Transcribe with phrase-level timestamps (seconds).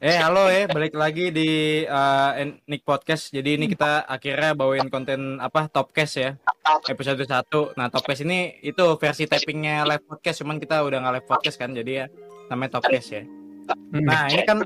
[0.00, 2.32] Eh halo eh balik lagi di uh,
[2.64, 3.36] Nick Podcast.
[3.36, 6.40] Jadi ini kita akhirnya bawain konten apa Topcast ya
[6.88, 11.28] episode 1 Nah Topcast ini itu versi tappingnya live podcast cuman kita udah nggak live
[11.28, 12.04] podcast kan jadi ya
[12.48, 13.28] namanya Topcast ya.
[13.92, 14.64] Nah ini kan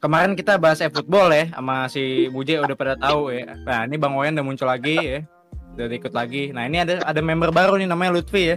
[0.00, 3.60] kemarin kita bahas e-football ya sama si Buje udah pada tahu ya.
[3.60, 5.20] Nah ini Bang Wayan udah muncul lagi ya
[5.76, 6.56] udah ikut lagi.
[6.56, 8.56] Nah ini ada ada member baru nih namanya Lutfi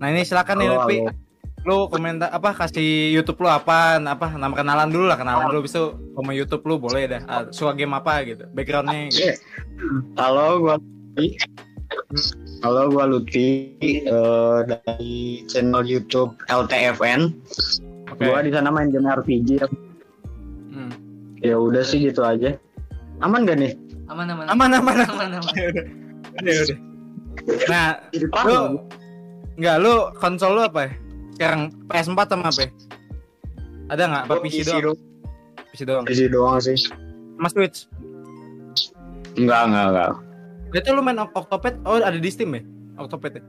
[0.00, 1.27] Nah ini silakan nih Lutfi
[1.66, 5.66] lu komentar apa kasih YouTube lu apa apa nama kenalan dulu lah kenalan dulu.
[5.66, 7.20] Bisa sama YouTube lu boleh dah.
[7.26, 9.34] Uh, suka game apa gitu backgroundnya gitu.
[10.18, 11.26] halo gua Lutfi.
[12.62, 13.48] Halo gua Lutfi
[14.06, 17.32] uh, dari channel YouTube LTFN
[18.12, 18.26] okay.
[18.28, 19.64] gua di sana main game RPG
[20.70, 20.92] hmm.
[21.42, 22.54] ya udah sih gitu aja.
[23.18, 23.74] Aman gak nih?
[24.06, 24.46] Aman aman.
[24.46, 25.10] Aman aman aman.
[25.10, 25.40] Aman ya
[26.38, 26.88] udah
[27.68, 27.86] nah
[28.44, 28.82] lu
[29.58, 30.92] nggak lu konsol lu apa ya
[31.38, 32.66] sekarang PS4 sama apa?
[33.94, 34.22] Ada nggak?
[34.26, 34.98] Apa PC, PC doang?
[35.70, 36.04] PC doang.
[36.04, 36.78] PC doang sih.
[37.38, 37.86] Mas Switch?
[39.38, 40.12] Enggak, enggak, enggak.
[40.74, 41.76] Berarti lu main Octopath?
[41.86, 42.62] Oh, ada di Steam ya?
[42.98, 43.42] Octopath ya?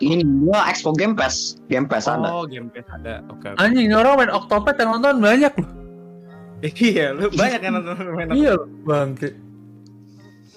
[0.00, 1.58] Ini gua Expo Game Pass.
[1.68, 2.28] Game Pass oh, ada.
[2.30, 3.20] Oh, Game Pass ada.
[3.28, 3.50] Oke.
[3.50, 3.62] Okay, okay.
[3.66, 5.70] Anjing, orang main Octopath yang nonton banyak loh.
[6.64, 8.54] iya, lu banyak yang nonton main Iya,
[8.86, 9.34] bangke.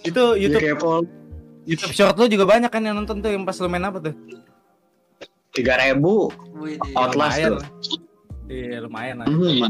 [0.06, 0.78] Itu YouTube ya,
[1.68, 4.16] YouTube short lu juga banyak kan yang nonton tuh yang pas lu main apa tuh?
[5.58, 6.30] Tiga ribu
[6.94, 7.62] outlast tuh
[8.46, 9.66] iya lumayan lah hmm.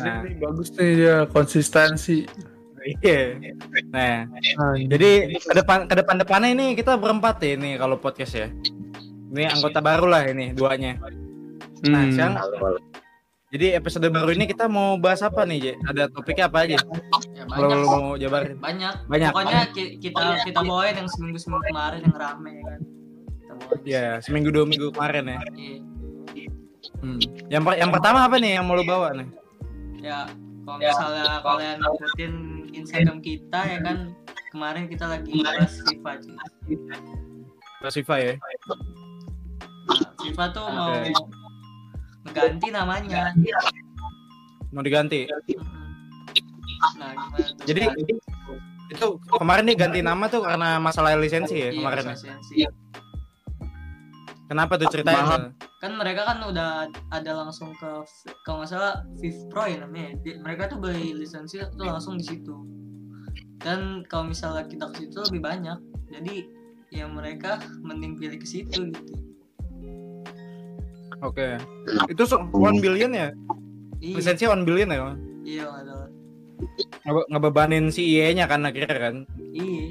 [0.00, 0.24] nah.
[0.24, 2.24] ini bagus nih ya konsistensi
[3.04, 3.36] iya
[3.92, 4.24] nah,
[4.56, 8.48] nah jadi ke depan ke depan depannya ini kita berempat ya ini kalau podcast ya
[9.28, 10.96] ini anggota baru lah ini duanya
[11.84, 12.12] nah hmm.
[12.16, 12.34] sekarang
[13.48, 15.72] jadi episode baru ini kita mau bahas apa nih, Je?
[15.88, 16.76] Ada topiknya apa aja?
[17.32, 18.60] Ya, Kalau mau jabarin.
[18.60, 19.08] Banyak.
[19.08, 19.32] Banyak.
[19.32, 22.80] Pokoknya kita kita bawain yang seminggu seminggu kemarin yang rame kan.
[23.84, 25.40] Iya, seminggu dua minggu kemarin ya.
[26.98, 27.18] Hmm.
[27.48, 29.28] Yang yang pertama apa nih yang mau lo bawa nih?
[30.02, 30.26] Ya,
[30.66, 32.34] kalau misalnya kalian ngikutin
[32.74, 34.14] Instagram kita ya kan
[34.52, 36.12] kemarin kita lagi bahas FIFA.
[37.82, 38.34] Bahas FIFA ya.
[39.88, 40.76] Nah, FIFA tuh okay.
[40.76, 40.92] mau
[42.28, 43.22] mengganti namanya.
[44.74, 45.24] Mau diganti.
[46.98, 47.12] Nah,
[47.66, 47.82] Jadi
[48.88, 52.04] itu kemarin nih ganti nama tuh karena masalah lisensi ya iya, kemarin.
[52.04, 52.14] Ya?
[52.16, 52.54] Lisensi.
[54.48, 55.52] Kenapa tuh ceritanya?
[55.78, 57.90] Kan mereka kan udah ada langsung ke
[58.48, 60.16] kalau nggak salah Viv Pro ya namanya.
[60.24, 62.56] Mereka tuh beli lisensi tuh langsung di situ.
[63.60, 65.78] Dan kalau misalnya kita ke situ lebih banyak.
[66.08, 66.48] Jadi
[66.88, 69.14] ya mereka mending pilih ke situ gitu.
[71.20, 71.60] Oke.
[71.60, 72.08] Okay.
[72.08, 72.24] Itu
[72.56, 73.28] one billion ya?
[74.00, 74.16] Iya.
[74.16, 75.12] Lisensi one billion ya?
[75.44, 75.94] Iya, ada.
[77.28, 79.16] Ngebebanin si IE-nya kan akhirnya kan?
[79.52, 79.84] Iya.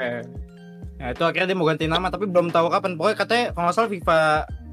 [0.00, 0.22] Eh.
[0.96, 2.96] Ya itu akhirnya dia mau ganti nama tapi belum tahu kapan.
[2.96, 4.20] Pokoknya katanya kalau nggak salah FIFA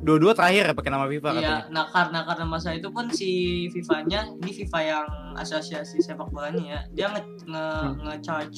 [0.03, 1.63] dua-dua terakhir ya pakai nama FIFA iya, katanya.
[1.71, 3.31] nah karena karena masa itu pun si
[3.71, 5.07] FIFA-nya ini FIFA yang
[5.39, 7.93] asosiasi sepak bolanya ya, dia nge nge, hmm.
[8.03, 8.57] nge charge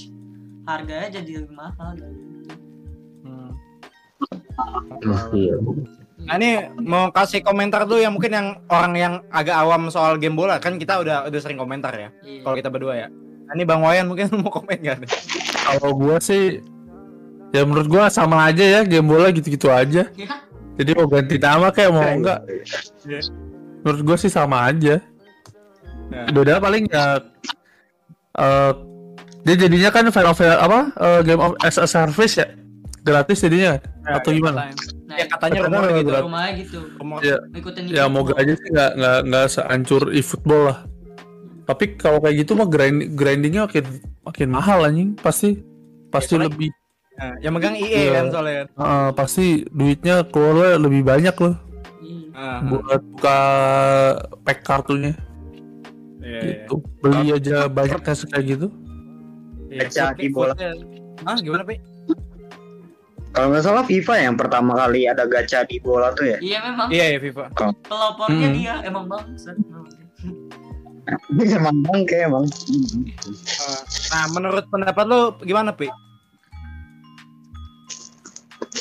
[0.66, 1.94] harganya jadi lebih mahal.
[3.22, 3.52] Hmm.
[5.38, 5.56] Iya.
[6.26, 10.34] Nah ini mau kasih komentar dulu yang mungkin yang orang yang agak awam soal game
[10.34, 12.10] bola kan kita udah udah sering komentar ya.
[12.26, 12.42] Iya.
[12.42, 13.08] Kalau kita berdua ya.
[13.46, 15.06] Nah, ini Bang Wayan mungkin mau komen gak?
[15.70, 16.58] Kalau gua sih
[17.56, 20.28] ya menurut gua sama aja ya game bola gitu-gitu aja ya.
[20.76, 22.44] jadi mau ganti nama kayak mau enggak
[23.08, 23.24] ya.
[23.88, 25.00] menurut gua sih sama aja
[26.12, 26.24] ya.
[26.36, 27.24] beda paling ya
[28.36, 28.72] uh,
[29.48, 32.52] dia jadinya kan final fair apa uh, game of as a service ya
[33.06, 34.74] gratis jadinya ya, atau gimana?
[35.06, 36.12] Nah, ya katanya rumah gitu.
[36.26, 36.80] Rumahnya gitu.
[37.22, 37.38] Ya,
[37.94, 40.80] ya moga aja sih nggak nggak nggak seancur e-football lah.
[41.70, 43.86] Tapi kalau kayak gitu mah grind grindingnya makin
[44.26, 45.62] makin mahal anjing pasti
[46.10, 46.74] pasti ya, lebih
[47.16, 48.20] Nah, yang megang IE yeah.
[48.20, 48.64] kan soalnya.
[48.76, 51.56] Uh, pasti duitnya keluar lebih banyak loh.
[52.36, 53.40] Uh, buat buka
[54.44, 55.16] pack kartunya.
[56.20, 56.84] Yeah, gitu.
[56.84, 57.00] Yeah.
[57.00, 58.68] Beli aja banyak tes kayak gitu.
[59.72, 60.52] Yeah, gacha di bola.
[61.24, 61.80] Ah, gimana, Pi?
[63.36, 66.38] Kalau nggak salah FIFA yang pertama kali ada gacha di bola tuh ya?
[66.40, 66.88] Iya memang.
[66.88, 67.44] Iya ya FIFA.
[67.84, 68.56] Pelopornya hmm.
[68.56, 69.56] dia emang bangsat.
[71.60, 72.48] emang bangke emang.
[74.12, 75.92] Nah, menurut pendapat lo gimana, Pi?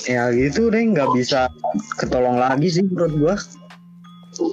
[0.05, 1.49] Ya gitu deh nggak bisa
[1.97, 3.37] ketolong lagi sih menurut gua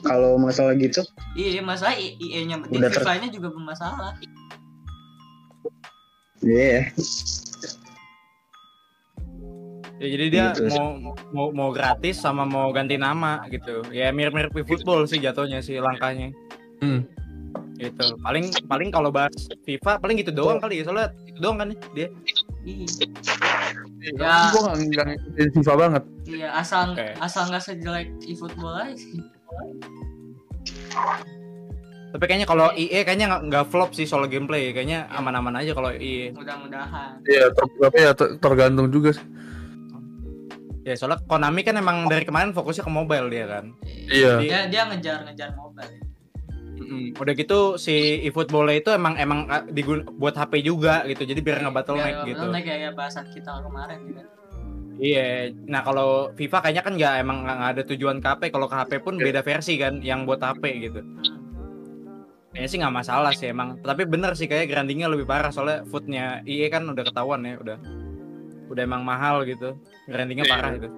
[0.05, 1.03] kalau masalah gitu
[1.35, 4.13] iya masalah IE nya udah FIFA nya juga bermasalah
[6.43, 7.41] iya yeah.
[10.01, 10.65] Ya jadi dia gitu.
[10.73, 13.85] mau mau mau gratis sama mau ganti nama gitu.
[13.93, 16.33] Ya mirip-mirip football sih jatuhnya sih langkahnya.
[16.81, 17.05] Hmm.
[17.81, 18.05] Gitu.
[18.21, 19.33] Paling paling kalau bahas
[19.65, 22.07] FIFA paling gitu doang kali ya soalnya itu doang kan dia.
[22.61, 22.85] Iya.
[24.21, 24.53] Ya.
[24.53, 26.03] Gue gak, gak ngikutin FIFA banget.
[26.29, 27.17] Iya, asal okay.
[27.17, 29.17] asal nggak sejelek e-football aja sih.
[32.11, 35.89] Tapi kayaknya kalau IE kayaknya nggak nggak flop sih soal gameplay, kayaknya aman-aman aja kalau
[35.95, 36.35] IE.
[36.35, 39.25] mudah-mudahan Iya, ter- tapi ya ter- tergantung juga sih.
[40.81, 43.65] Ya soalnya Konami kan emang dari kemarin fokusnya ke mobile dia kan.
[44.11, 44.33] Iya.
[44.43, 46.10] dia dia ngejar-ngejar mobile
[46.81, 47.13] Mm-mm.
[47.15, 47.93] Udah gitu si
[48.25, 51.21] eFootball itu emang emang ah, digun buat HP juga gitu.
[51.23, 52.41] Jadi biar nggak bottleneck Biar gitu.
[52.41, 54.23] bottleneck kayak bahasan kita kemarin gitu
[55.01, 55.49] Iya.
[55.65, 58.41] Nah kalau FIFA kayaknya kan nggak emang nggak ada tujuan ke HP.
[58.49, 61.01] Kalau ke HP pun beda versi kan yang buat HP gitu.
[62.51, 63.77] Kayaknya sih nggak masalah sih emang.
[63.81, 67.77] Tapi bener sih kayak grindingnya lebih parah soalnya footnya IE kan udah ketahuan ya udah
[68.69, 69.73] udah emang mahal gitu.
[70.05, 70.53] Grindingnya Iya.
[70.53, 70.89] parah itu.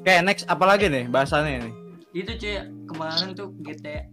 [0.00, 1.74] Oke next apa lagi nih bahasannya nih?
[2.14, 2.54] itu cuy
[2.86, 4.06] kemarin tuh GTA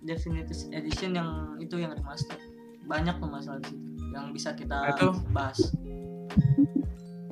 [0.00, 2.36] Definitive Edition yang itu yang remaster
[2.82, 3.80] banyak tuh masalah di situ
[4.10, 5.08] yang bisa kita Nah, Itu.
[5.30, 5.58] bahas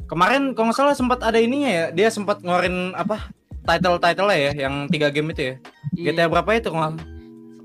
[0.04, 3.28] Kemarin kalau nggak salah sempat ada ininya ya, dia sempat ngeluarin apa
[3.62, 5.54] title-title ya, yang tiga game itu ya.
[5.92, 7.04] GTA berapa itu kalau nggak-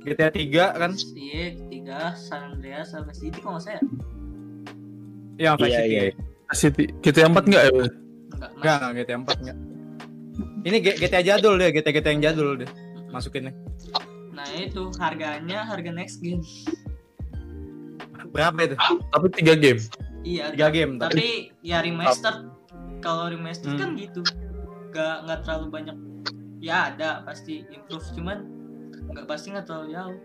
[0.03, 0.43] GTA 3
[0.75, 0.91] kan?
[1.15, 3.79] iya tiga San Andreas sama City kok nggak saya
[5.33, 5.87] Yang Vice Iya, City.
[5.89, 6.01] iya.
[6.03, 6.13] ya.
[6.53, 7.71] City GTA 4 enggak ya?
[7.71, 9.57] Enggak Enggak, GTA 4 enggak.
[10.63, 12.69] Ini GTA jadul deh, GTA GTA yang jadul deh.
[13.13, 13.54] Masukinnya.
[14.30, 16.42] nah itu harganya harga next game
[18.25, 18.75] Berapa itu?
[19.13, 19.80] Tapi 3 game.
[20.24, 21.12] iya Tiga game tapi.
[21.12, 21.27] tapi
[21.62, 22.50] ya remaster
[22.98, 23.77] kalau remaster Hmm.
[23.77, 24.24] kan gitu
[24.89, 25.98] nggak nggak terlalu banyak
[26.57, 28.38] ya ada pasti improve cuman
[29.06, 30.15] nggak pasti nggak terlalu jauh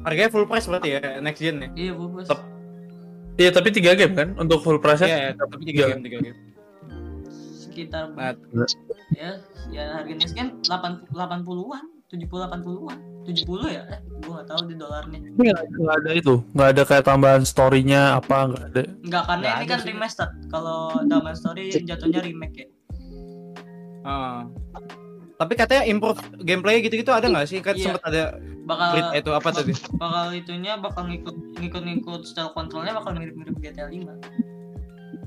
[0.00, 1.68] Harganya full price berarti ya next gen ya.
[1.74, 2.54] iya bagus Tep-
[3.36, 6.38] Iya, tapi 3 game kan untuk full price Iya, ya, tapi tiga game, tiga game.
[7.76, 8.08] Sekitar
[9.12, 9.30] ya
[9.68, 14.74] ya harga next game 8 80-an 70 80-an 70 ya eh gua nggak tahu di
[14.74, 18.82] dolarnya Ini nggak nggak ada itu, nggak ada kayak tambahan story-nya apa nggak ada.
[19.02, 19.88] Enggak karena Nggak ini kan sih.
[19.90, 22.66] remaster kalau Daman Story jatuhnya remake ya
[24.06, 24.46] ah.
[25.36, 27.58] Tapi katanya improve gameplay gitu-gitu ada nggak sih?
[27.60, 27.92] Kan Iya.
[27.92, 29.72] sempat ada bakal itu apa tadi?
[29.92, 34.16] bakal itunya bakal ngikut ngikut ngikut style kontrolnya bakal mirip-mirip GTA 5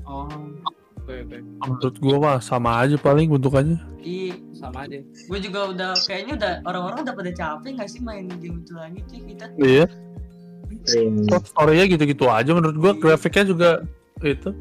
[0.02, 0.26] Oh.
[1.10, 1.38] Oke, oke.
[1.66, 3.78] Menurut gua mah sama aja paling bentukannya.
[3.98, 5.02] Iya, Sama aja.
[5.02, 9.00] gue juga udah kayaknya udah orang-orang udah pada capek nggak sih main game itu lagi
[9.10, 9.44] sih kita?
[9.58, 9.84] Iya.
[10.70, 11.26] Hmm.
[11.42, 13.70] Story-nya gitu-gitu aja menurut gua grafiknya juga
[14.22, 14.54] itu.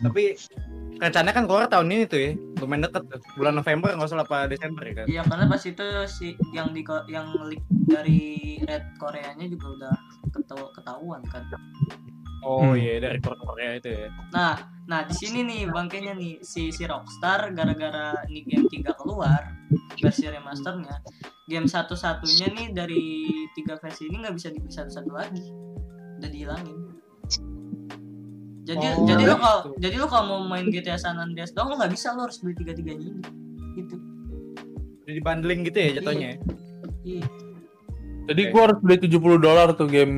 [0.00, 0.38] Tapi
[0.96, 2.30] rencananya kan keluar tahun ini tuh ya.
[2.62, 3.20] Lumayan deket tuh.
[3.36, 5.06] Bulan November nggak salah apa Desember ya kan?
[5.10, 8.20] Iya karena pas itu si yang di yang leak dari
[8.64, 9.94] Red Koreanya juga udah
[10.32, 11.42] ketahu- ketahuan kan.
[12.40, 12.76] Oh Hmm.
[12.76, 14.08] iya dari Korea itu ya.
[14.32, 14.56] Nah,
[14.86, 19.44] nah di sini nih bangkainya nih si si Rockstar gara-gara ini game 3 keluar
[19.94, 21.04] versi remasternya,
[21.46, 25.44] game satu-satunya nih dari tiga versi ini nggak bisa dibeli satu-satu lagi,
[26.16, 26.78] udah dihilangin.
[28.60, 29.42] Jadi Oh, jadi lo gitu.
[29.42, 32.38] kalau jadi lo kalau mau main GTA San Andreas dong lo nggak bisa lo harus
[32.38, 33.22] beli tiga-tiganya ini.
[33.76, 33.96] Gitu.
[35.04, 36.28] Jadi bundling gitu ya jatuhnya.
[36.30, 36.36] ya?
[37.02, 37.24] Iya.
[38.30, 38.50] Jadi Oke.
[38.54, 40.14] gua harus beli 70 dolar tuh game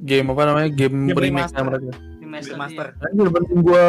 [0.00, 0.68] game apa namanya?
[0.68, 1.62] Game, Game remake remaster.
[1.62, 1.92] mereka.
[2.18, 2.54] Remaster.
[2.56, 2.86] Master.
[2.90, 3.04] Iya.
[3.06, 3.84] Anjir, mending gua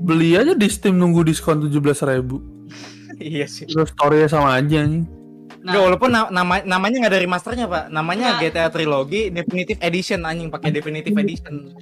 [0.00, 1.72] beli aja di Steam nunggu diskon 17.000
[3.20, 3.66] iya sih.
[3.66, 5.04] Terus story-nya sama aja nih.
[5.60, 8.48] Nah, Nggak, walaupun na- nama namanya nggak ada remasternya pak, namanya Nggak.
[8.48, 11.76] GTA Trilogy Definitive Edition anjing pakai Definitive Edition.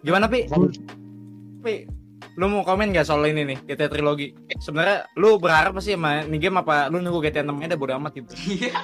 [0.00, 0.44] Gimana pi?
[1.60, 1.88] Pi,
[2.36, 4.36] lu mau komen gak soal ini nih GTA Trilogy?
[4.58, 7.92] Sebenarnya lu berharap sih sama ini game apa lu nunggu GTA 6 nya udah bodo
[7.96, 8.32] amat gitu?
[8.60, 8.76] Iya.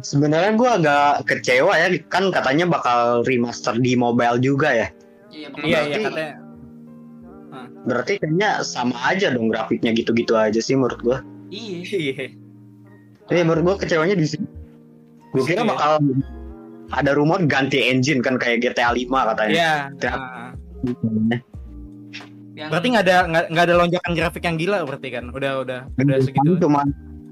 [0.00, 4.88] Sebenarnya gua agak kecewa ya kan katanya bakal remaster di mobile juga ya.
[5.30, 6.34] Iya, Iya iya Berarti- katanya.
[7.80, 11.18] Berarti kayaknya sama aja dong grafiknya gitu-gitu aja sih menurut gua.
[11.48, 11.78] Iya.
[11.86, 12.24] Iya.
[13.26, 14.46] Tapi menurut gua kecewanya di sini.
[15.32, 15.70] Gua kira Iya.
[15.70, 15.92] bakal
[16.90, 19.54] ada rumor ganti engine kan kayak GTA 5 katanya.
[19.54, 19.72] Iya.
[19.96, 20.12] Ya.
[20.12, 21.40] nah.
[22.50, 25.24] Yang Berarti nggak ada nggak nggak ada lonjakan grafik yang gila berarti kan?
[25.32, 26.60] Udah udah udah segitu.
[26.60, 26.84] Cuma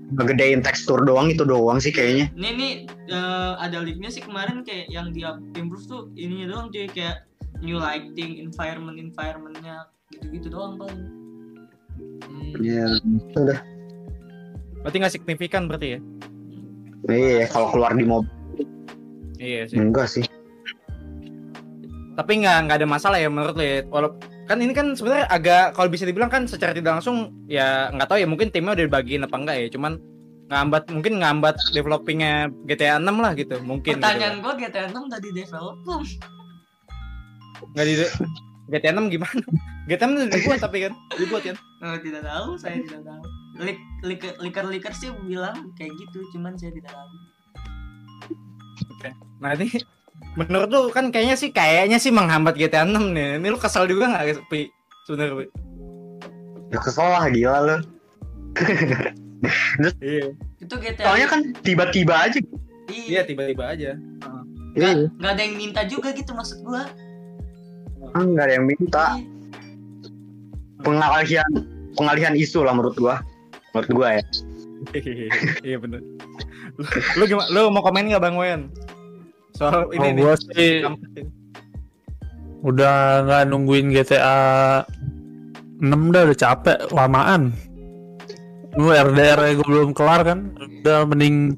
[0.09, 2.33] ngegedein tekstur doang itu doang sih kayaknya.
[2.33, 2.73] Ini nih
[3.09, 7.29] eh, ada linknya sih kemarin kayak yang dia improve tuh ininya doang cuy kayak
[7.61, 11.01] new lighting, environment environmentnya gitu-gitu doang paling.
[12.25, 12.53] Hmm.
[12.57, 12.87] Iya.
[13.35, 13.59] Udah.
[14.81, 16.01] Berarti nggak signifikan berarti ya?
[17.09, 18.31] Iya, kalau keluar di mobil
[19.39, 19.79] Iya sih.
[19.79, 20.25] enggak sih.
[22.15, 25.77] tapi nggak nggak ada masalah ya menurut lo ya walaupun kan ini kan sebenarnya agak
[25.77, 29.29] kalau bisa dibilang kan secara tidak langsung ya nggak tahu ya mungkin timnya udah dibagiin
[29.29, 30.01] apa enggak ya cuman
[30.49, 35.31] ngambat mungkin ngambat developingnya GTA 6 lah gitu mungkin Pertanyaan gua GTA 6 udah di
[35.37, 36.03] develop belum?
[36.09, 36.27] gitu.
[37.77, 37.95] nggak di
[38.73, 39.41] GTA 6 gimana
[39.85, 43.23] GTA 6 udah dibuat tapi kan dibuat kan Oh, tidak tahu, saya tidak tahu.
[43.63, 47.15] Lik, liker, liker, liker sih bilang kayak gitu, cuman saya tidak tahu.
[49.39, 49.71] nah ini
[50.39, 54.07] menurut lu kan kayaknya sih kayaknya sih menghambat GTA 6 nih ini lu kesal juga
[54.15, 54.71] nggak Pi
[55.03, 55.47] sebenarnya Pi?
[56.71, 57.77] Ya kesel lah gila lu.
[60.03, 60.35] Iya.
[60.59, 61.07] Itu GTA.
[61.07, 62.43] Soalnya kan tiba-tiba aja.
[62.91, 63.21] Iya, Iya.
[63.23, 63.95] tiba-tiba aja.
[64.75, 65.07] Nggak, Iya.
[65.15, 66.91] nggak ada yang minta juga gitu maksud gua.
[68.19, 69.05] Ah, nggak ada yang minta.
[69.15, 69.27] Iya.
[70.83, 71.51] Pengalihan
[71.95, 73.23] pengalihan isu lah menurut gua.
[73.71, 74.25] Menurut gua ya.
[75.67, 76.03] Iya bener.
[76.79, 76.83] Lu,
[77.19, 77.49] lu gimana?
[77.51, 78.67] Lu mau komen nggak Bang Wen?
[79.59, 80.39] Soal ini Oh, nih.
[80.55, 80.75] sih
[82.59, 82.95] udah
[83.27, 84.39] nggak nungguin GTA
[85.79, 87.55] 6 dah udah capek lamaan.
[88.75, 90.55] Lu RDR gue belum kelar kan.
[90.55, 91.55] Udah mending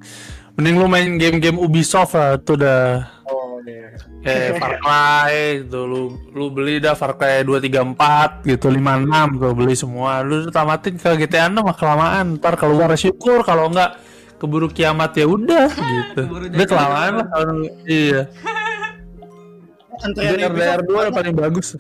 [0.57, 3.97] mending lu main game-game Ubisoft lah tuh udah Oh iya.
[4.21, 5.33] kayak Far Cry
[5.65, 6.03] gitu lu
[6.33, 10.21] lu beli dah Far Cry 2 3 4 gitu 5 6 tuh beli semua.
[10.21, 12.37] Lu tamatin ke GTA 6 mah kelamaan.
[12.37, 13.97] Ntar keluar syukur kalau enggak
[14.41, 16.23] keburu kiamat ya udah gitu.
[16.49, 17.53] Udah kelamaan lah kalau
[17.85, 18.25] iya.
[20.01, 21.77] Antrian Udah RDR 2 udah paling bagus.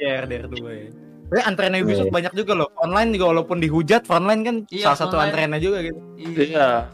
[0.00, 0.88] Iya, RDR 2 ya.
[1.30, 2.16] Tapi antrean Ubisoft Iya.
[2.16, 2.68] banyak juga loh.
[2.82, 6.00] Online juga walaupun dihujat, frontline kan Iya, salah satu antreannya juga gitu.
[6.18, 6.90] Iya.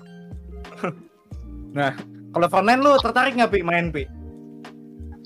[1.72, 1.88] Iya.
[2.36, 4.04] Kalau frontline lu tertarik nggak Pi main Pi?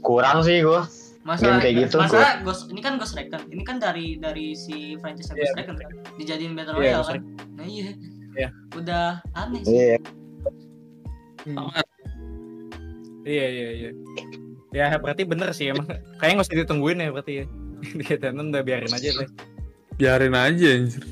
[0.07, 0.87] Kurang sih gua.
[1.21, 3.45] Masa Game kayak gitu, masa Ghost ini kan Ghost Recon.
[3.53, 5.91] Ini kan dari dari si franchise Ghost Iya, Recon kan.
[6.17, 7.21] Dijadiin Battle Iya, Royale kan.
[7.61, 7.91] Nah iya.
[8.35, 8.49] Iya.
[8.75, 9.75] Udah aneh sih.
[9.75, 9.99] Iya.
[13.21, 13.91] Iya iya iya.
[14.71, 15.87] Ya berarti bener sih emang.
[16.19, 17.47] Kayaknya nggak usah ditungguin ya berarti ya.
[17.81, 19.29] Di GTA 6 udah biarin aja deh.
[19.97, 21.03] Biarin aja anjir.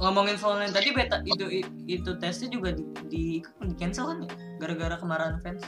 [0.00, 1.44] Ngomongin frontline tadi beta itu
[1.84, 4.30] itu tesnya juga di di, di cancel kan ya?
[4.56, 5.60] Gara-gara kemarahan fans.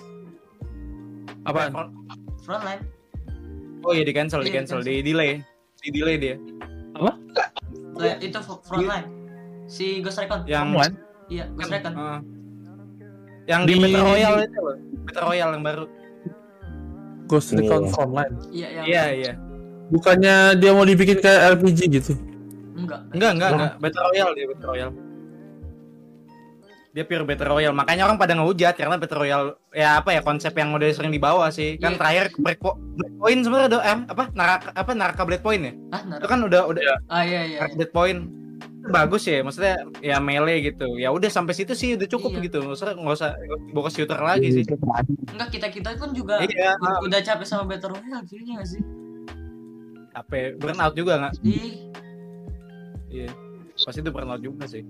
[1.73, 1.95] Front-
[2.43, 2.83] Frontline.
[3.85, 5.43] Oh iya di cancel, di Iya, cancel, di delay.
[5.79, 6.37] Di delay dia.
[6.97, 7.13] Lah,
[8.19, 9.07] itu fr- frontline.
[9.67, 10.41] Si Ghost Recon.
[10.45, 10.67] Yang?
[11.27, 11.93] Iya, Ghost Recon.
[11.93, 12.19] eh,
[13.47, 14.77] yang di, Di- Battle Royale itu loh.
[15.05, 15.85] Battle Royale yang baru.
[17.27, 17.91] Ghost Recon Iya.
[17.91, 18.35] Frontline.
[18.49, 19.33] Iya, yang Iya iya.
[19.87, 22.13] Bukannya dia mau dibikin kayak RPG gitu?
[22.77, 23.01] enggak.
[23.11, 23.73] Enggak enggak enggak.
[23.81, 24.95] Battle Royale dia Battle Royale.
[26.93, 27.71] Dia pure Battle Royale.
[27.73, 31.51] Makanya orang pada ngehujat karena Battle Royale ya apa ya konsep yang udah sering dibawa
[31.51, 31.77] sih.
[31.77, 31.99] Kan Iya.
[31.99, 35.73] terakhir Break, Po- Break Point sebenarnya udah eh, apa Naraka apa Naraka Blade Point ya?
[35.89, 36.29] Ah, Itu naruh.
[36.29, 37.59] kan udah udah Ah iya iya.
[37.61, 38.21] Naraka Blade Point
[38.87, 40.95] bagus ya maksudnya ya melee gitu.
[40.97, 42.43] Ya udah sampai situ sih udah cukup Iya.
[42.47, 42.59] gitu.
[42.63, 43.31] Nggak usah nggak usah
[43.75, 44.63] bawa ke shooter lagi sih.
[45.35, 46.73] Enggak kita kita pun juga iya.
[47.03, 48.83] udah capek sama Battle Royale kayaknya nggak sih?
[50.17, 50.57] capek.
[50.57, 51.33] Burnout juga nggak?
[51.45, 51.93] Ih,
[53.13, 53.29] iya.
[53.77, 54.81] Pasti itu burnout juga sih.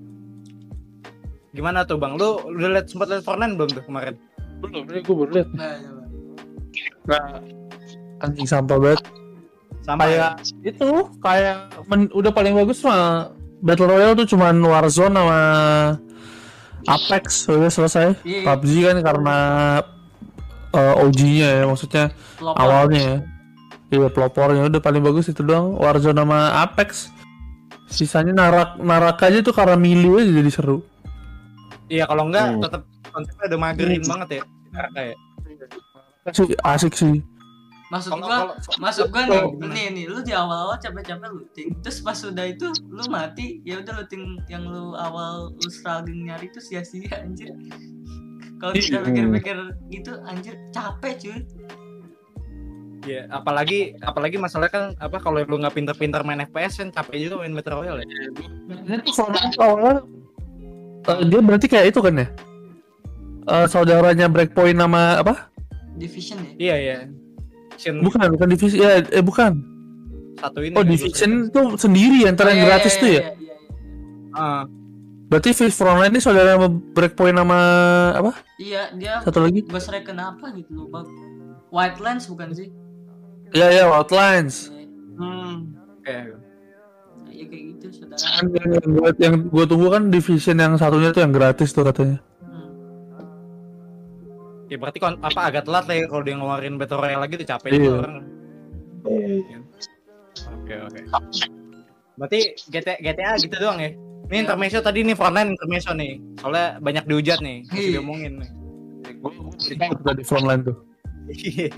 [1.51, 2.15] Gimana tuh bang?
[2.15, 4.15] Lu udah liat sempat liat Fortnite belum tuh kemarin?
[4.63, 5.49] Belum, ini gue baru liat.
[5.51, 6.05] nah coba.
[7.11, 7.27] Nah,
[8.23, 9.03] anjing sampah banget.
[9.83, 10.35] sama ya Kayak
[10.67, 10.89] itu,
[11.23, 11.57] kayak
[11.87, 15.41] men- udah paling bagus mah Battle Royale tuh cuman Warzone sama
[16.87, 18.07] Apex udah selesai.
[18.23, 18.47] Iya.
[18.47, 19.37] PUBG kan karena
[20.71, 22.05] eh, OG-nya ya, maksudnya
[22.37, 22.57] Pelopor.
[22.57, 23.17] awalnya ya.
[23.87, 27.11] Iya, pelopornya udah paling bagus itu doang Warzone sama Apex.
[27.87, 30.83] Sisanya narak narak aja tuh karena milih aja jadi seru.
[31.87, 32.59] iya kalau enggak Hmm.
[32.59, 32.83] tetap
[33.15, 34.43] konsepnya udah magerin banget ya
[34.75, 35.15] Naraka ya
[36.27, 37.23] Asik, asik sih.
[37.97, 41.99] Maksud Kalau- gua, kalau- maksud gua nih, nih nih lu di awal-awal capek-capek looting, terus
[41.99, 46.61] pas udah itu lu mati, ya udah looting yang lu awal lu struggling nyari itu
[46.61, 47.51] sia-sia anjir.
[48.57, 49.05] Kalau kita Iya.
[49.05, 49.57] pikir-pikir
[49.91, 51.41] gitu anjir capek cuy.
[53.07, 57.39] Iya, apalagi apalagi masalah kan apa kalau lu nggak pinter-pinter main FPS kan capek juga
[57.39, 58.09] main Battle Royale ya.
[58.83, 60.03] Ini tuh Fortnite awalnya
[61.07, 62.27] eh, dia berarti kayak itu kan ya?
[63.47, 65.55] Eh, saudaranya Breakpoint nama apa?
[65.95, 66.51] Division ya.
[66.59, 66.97] Iya iya.
[67.77, 69.53] Division Bukan, bukan divisi ya, eh bukan.
[70.37, 70.73] satu ini.
[70.73, 73.15] Oh, kan, Division tuh sendiri antara yang Oh, iya, gratis iya, tuh ya.
[73.15, 74.35] iya, iya, iya.
[74.35, 74.65] Ah,
[75.27, 77.59] Berarti Fifth Frontline ini saudara sama Breakpoint nama
[78.15, 78.31] apa?
[78.57, 79.67] Iya, dia Satu lagi?
[79.67, 81.03] Ghost Recon apa gitu lupa.
[81.69, 82.71] White Lens bukan sih?
[83.51, 84.71] Iya, iya, Outlines.
[84.71, 84.87] Iya,
[85.19, 85.55] hmm.
[85.99, 86.17] Oke.
[87.27, 88.23] iya kayak gitu saudara.
[88.23, 92.23] Yang, yang, gua, yang gua tunggu kan Division yang satunya tuh yang gratis tuh katanya.
[94.67, 97.47] Ya berarti kon- apa agak telat lah ya kalau dia ngeluarin Battle Royale lagi tuh
[97.47, 98.15] capek juga orang.
[100.47, 101.01] Oke oke.
[102.17, 103.91] Berarti GTA, GTA gitu doang ya.
[104.27, 106.19] Ini intermezzo tadi nih Fortnite intermezzo nih.
[106.43, 107.93] Soalnya banyak dihujat nih, masih Iya.
[108.01, 108.51] diomongin nih.
[110.03, 110.77] Tadi Frontline tuh.
[111.31, 111.71] Iya.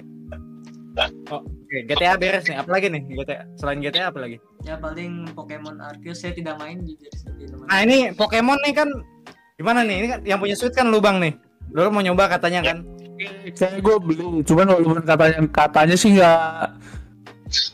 [1.31, 2.57] oh, oke, GTA beres nih.
[2.57, 3.45] Apalagi nih GTA?
[3.61, 4.41] Selain GTA apa lagi?
[4.65, 7.07] Ya paling Pokemon Arceus saya tidak main jadi
[7.53, 7.69] main.
[7.69, 8.89] Nah, ini Pokemon nih kan
[9.55, 9.97] gimana nih?
[10.01, 11.37] Ini kan yang punya Switch kan lubang nih.
[11.73, 12.85] Lu mau nyoba katanya kan?
[13.51, 16.71] Kayak gue beli, cuman walaupun katanya katanya sih nggak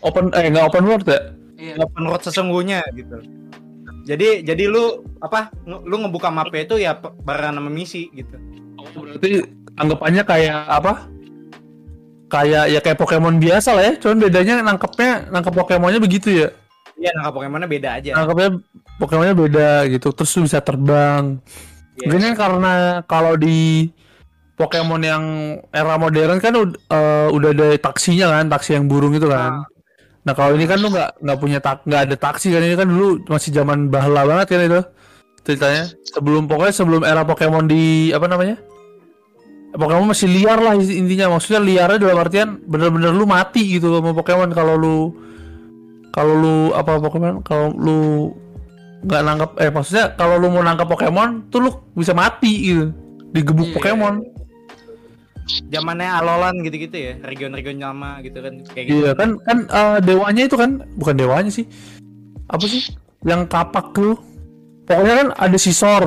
[0.01, 1.21] open eh nggak open world ya.
[1.61, 1.75] Iya.
[1.85, 3.21] open world sesungguhnya gitu.
[4.09, 8.37] Jadi jadi lu apa lu ngebuka mapnya itu ya barengan sama misi gitu.
[8.97, 9.45] Berarti
[9.77, 10.93] anggapannya kayak apa?
[12.33, 16.49] Kayak ya kayak Pokemon biasa lah ya, cuman bedanya nangkepnya nangkep Pokemonnya begitu ya.
[16.97, 18.11] Iya nangkap Pokemonnya beda aja.
[18.17, 18.51] Nangkepnya
[18.97, 21.37] Pokemonnya beda gitu terus lu bisa terbang
[21.95, 22.11] Iya.
[22.11, 22.73] mungkin kan karena
[23.07, 23.91] kalau di
[24.55, 25.25] Pokemon yang
[25.75, 29.67] era modern kan eh, udah ada taksinya kan taksi yang burung itu kan.
[30.25, 32.87] Nah kalau ini kan lu nggak nggak punya tak nggak ada taksi kan ini kan
[32.87, 34.81] dulu masih zaman bahla banget kan itu
[35.43, 35.91] ceritanya.
[36.07, 38.63] Sebelum pokoknya sebelum era Pokemon di apa namanya?
[39.75, 41.35] Pokemon masih liar lah intinya.
[41.35, 44.55] Maksudnya liarnya dalam artian bener-bener lu mati gitu sama Pokemon.
[44.55, 44.97] Kalau lu
[46.15, 48.01] kalau lu apa Pokemon kalau lu
[49.05, 52.91] nggak nangkap eh maksudnya kalau lu mau nangkap Pokemon tuh lu bisa mati gitu.
[53.31, 53.75] Digebuk Iya.
[53.77, 54.15] Pokemon.
[55.69, 58.97] Zamannya alolan gitu-gitu ya, region-region lama gitu kan kayak gitu.
[58.97, 61.69] iya kan kan eh, dewanya itu kan bukan dewanya sih.
[62.49, 62.81] Apa sih?
[63.23, 64.17] Yang kapak tuh.
[64.85, 66.05] Pokoknya kan ada sisor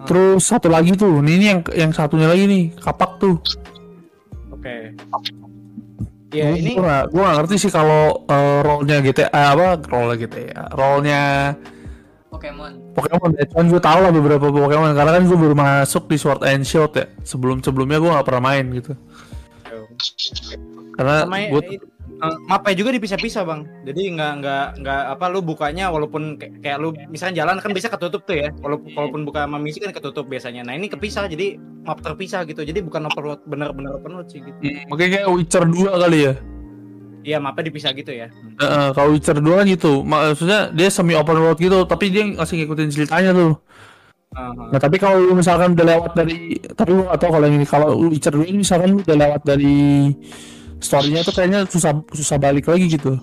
[0.00, 3.36] terus satu lagi tuh ini, ini yang yang satunya lagi nih kapak tuh.
[4.48, 4.96] Oke.
[6.30, 11.52] Ya Gua- ini gua nggak ngerti sih kalau eh, role-nya GTA apa role GTA role-nya
[12.40, 12.72] Pokemon.
[12.96, 13.44] Pokemon ya.
[13.52, 14.96] Cuman gue tau lah beberapa Pokemon.
[14.96, 17.04] Karena kan gue baru masuk di Sword and Shield ya.
[17.20, 18.96] Sebelum sebelumnya gue nggak pernah main gitu.
[20.96, 23.60] Karena sama gue eh, mapnya juga dipisah-pisah bang.
[23.84, 27.92] Jadi nggak nggak nggak apa lu bukanya walaupun kayak, kayak lu misalnya jalan kan bisa
[27.92, 28.48] ketutup tuh ya.
[28.64, 30.64] Walaupun walaupun buka sama misi kan ketutup biasanya.
[30.64, 32.64] Nah ini kepisah jadi map terpisah gitu.
[32.64, 34.56] Jadi bukan world bener-bener world sih gitu.
[34.88, 36.34] Mungkin kayak Witcher 2 kali ya
[37.24, 38.28] iya mapnya dipisah gitu ya.
[38.32, 39.92] Heeh, kalau Witcher 2 kan gitu.
[40.04, 43.54] Maksudnya dia semi open world gitu tapi dia masih ngikutin ceritanya tuh.
[44.30, 44.70] Aha.
[44.70, 47.98] nah tapi kalau lu misalkan udah lewat dari tapi gue gak tau kalau ini kalau
[47.98, 50.06] lu Witcher 2 ini misalkan lu udah lewat dari
[50.78, 53.18] storynya tuh kayaknya susah susah balik lagi gitu.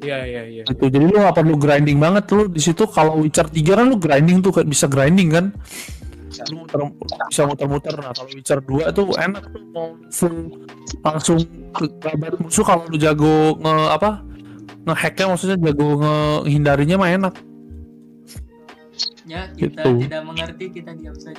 [0.00, 0.62] Iya iya iya.
[0.64, 0.88] Gitu.
[0.88, 4.40] Jadi lu gak perlu grinding banget lu di situ kalau Witcher 3 kan lu grinding
[4.40, 5.52] tuh bisa grinding kan?
[5.52, 6.09] lu
[6.50, 6.78] muter,
[7.26, 7.94] bisa muter-muter.
[7.94, 10.36] Nah kalau Witcher 2 tuh enak tuh mau full
[11.00, 11.38] langsung
[11.70, 12.62] ke kerabat musuh.
[12.62, 14.10] Kalau lu jago nge apa
[14.80, 17.34] ngehacknya maksudnya jago ngehindarinya mah enak.
[19.24, 19.90] Ya kita Gitu.
[20.06, 21.38] tidak mengerti kita diam saja.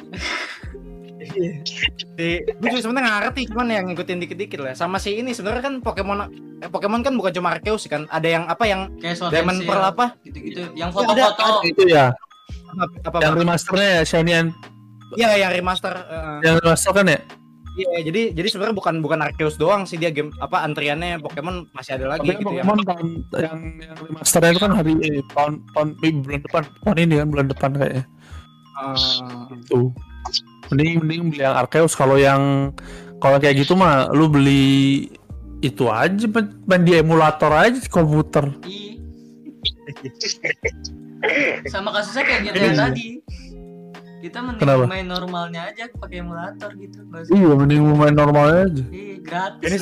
[1.21, 4.73] Si gue juga sebenarnya nggak ngerti cuman yang ngikutin dikit-dikit lah.
[4.73, 6.19] Sama si ini sebenarnya kan Pokemon
[6.59, 8.09] eh, Pokemon kan bukan cuma Arceus kan?
[8.09, 10.05] Ada yang apa yang kayak Diamond Pearl apa?
[10.25, 10.71] gitu-gitu.
[10.73, 11.45] Yang ada- foto-foto.
[11.63, 12.09] Itu ya.
[12.71, 14.49] Apa, apa yang remasternya ya Shiny and
[15.19, 17.19] iya yang remaster eh, yang remaster kan ya?
[17.71, 21.95] Iya, jadi jadi sebenarnya bukan bukan Arceus doang sih dia game apa antriannya Pokemon masih
[21.95, 22.67] ada lagi tapi gitu ya.
[22.67, 26.63] Pokemon tahun yang yang remasternya itu kan hari eh, tahun tahun eh, bulan depan.
[26.83, 28.03] Tahun ini kan bulan depan kayaknya.
[28.75, 28.95] Eh,
[29.71, 29.87] tuh
[30.67, 31.95] mending mending beli yang Arceus.
[31.95, 32.75] Kalau yang
[33.23, 35.07] kalau kayak gitu mah lu beli
[35.63, 36.27] itu aja
[36.67, 38.51] main di emulator aja di komputer.
[41.71, 43.07] Sama kasusnya kayak GTA Ini- tadi
[44.21, 44.85] kita mending Kenapa?
[44.85, 49.77] main normalnya aja pakai emulator gitu iya mending main normal aja Ih, gratis ini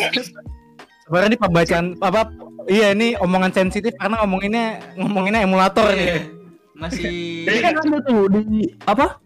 [1.04, 2.22] sebenarnya ini pembacaan apa
[2.66, 5.98] iya ini omongan sensitif karena ngomonginnya ngomonginnya emulator Iya.
[5.98, 6.22] nih.
[6.74, 7.12] masih
[7.44, 8.40] Ini kan ada tuh di
[8.86, 9.20] apa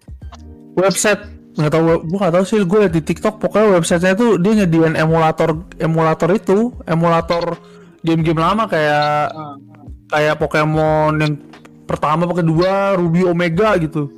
[0.73, 1.21] website
[1.53, 4.97] nggak tahu gua nggak tahu sih gue liat di TikTok pokoknya websitenya tuh dia nyediain
[4.97, 7.53] emulator emulator itu emulator
[8.01, 9.53] game-game lama kayak Ah.
[10.09, 11.33] kayak Pokemon yang
[11.85, 14.09] pertama apa kedua Ruby Omega gitu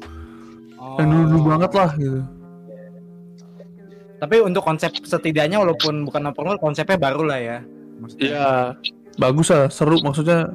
[1.00, 2.22] yang dulu dulu banget lah gitu.
[4.16, 7.58] Tapi untuk konsep setidaknya walaupun bukan open world konsepnya baru lah ya.
[8.00, 8.28] Maksudnya.
[8.32, 8.50] Iya.
[9.16, 10.52] Bagus lah seru maksudnya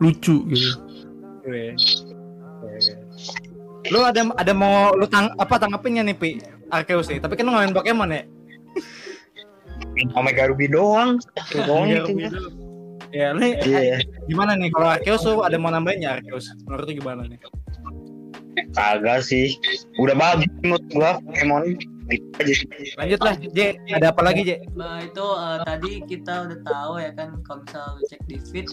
[0.00, 0.70] lucu gitu.
[1.40, 1.76] Oke.
[3.92, 6.30] Lu ada ada mau lu tang apa tanggapinnya nih Pi?
[6.72, 7.20] Arceus nih.
[7.20, 8.22] Tapi kan lu nggak main Pokemon ya?
[10.16, 11.20] Omega Ruby doang.
[11.52, 11.86] Itu doang.
[11.88, 12.12] Iya, itu.
[13.12, 13.96] Ya nih, Iya.
[14.24, 14.72] gimana nih?
[14.72, 17.36] Kalau Arceus tuh ada mau nambahin ya Arceus menurut lu gimana nih
[18.76, 19.56] Kagak sih.
[20.00, 21.76] Udah bagus menurut gua Pokemon.
[23.00, 23.80] Lanjut lah J.
[23.88, 24.50] Ada apa lagi J?
[24.76, 28.66] Nah itu eh, tadi kita udah tahu ya kan kalau misalnya lu cek di feed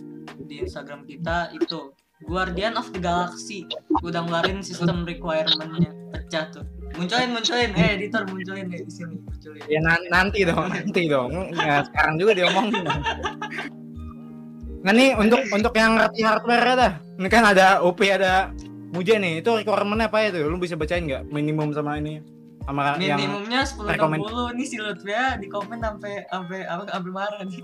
[0.50, 1.94] di Instagram kita itu
[2.28, 3.63] Guardian of the Galaxy
[4.04, 6.65] udah ngeluarin sistem requirementnya pecah tuh.
[7.00, 7.72] Munculin munculin.
[7.80, 9.63] Eh editor munculin deh di sini munculin.
[9.72, 11.32] Ya nan- nanti dong nanti dong.
[11.56, 12.84] Ya, sekarang juga diomongin.
[14.84, 16.94] Nah nih untuk untuk yang ngerti hardware ya dah.
[17.24, 18.52] Ini kan ada OP ada
[18.89, 21.30] Muja nih itu requirementnya apa itu lu bisa bacain nggak?
[21.30, 22.21] Minimum sama ini
[22.69, 27.12] sama yang minimumnya 10 rekomen- 60 nih si Lutfia di komen sampai sampai apa sampai
[27.12, 27.58] marah nih.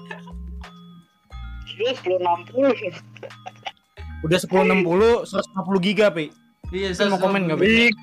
[1.65, 4.25] Gila 1060.
[4.25, 6.33] udah 1060 150 giga pi.
[6.73, 7.89] Iya Lu mau komen nggak, Bi?
[7.89, 7.93] Ih,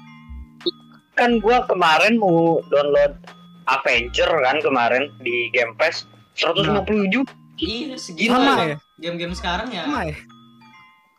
[1.18, 3.18] Kan gua kemarin mau download
[3.66, 6.06] Avenger kan kemarin di Game Pass
[6.38, 8.76] 150 juta iya segitu sama ya?
[9.02, 9.84] Game-game sekarang ya.
[9.84, 10.16] Sama ya?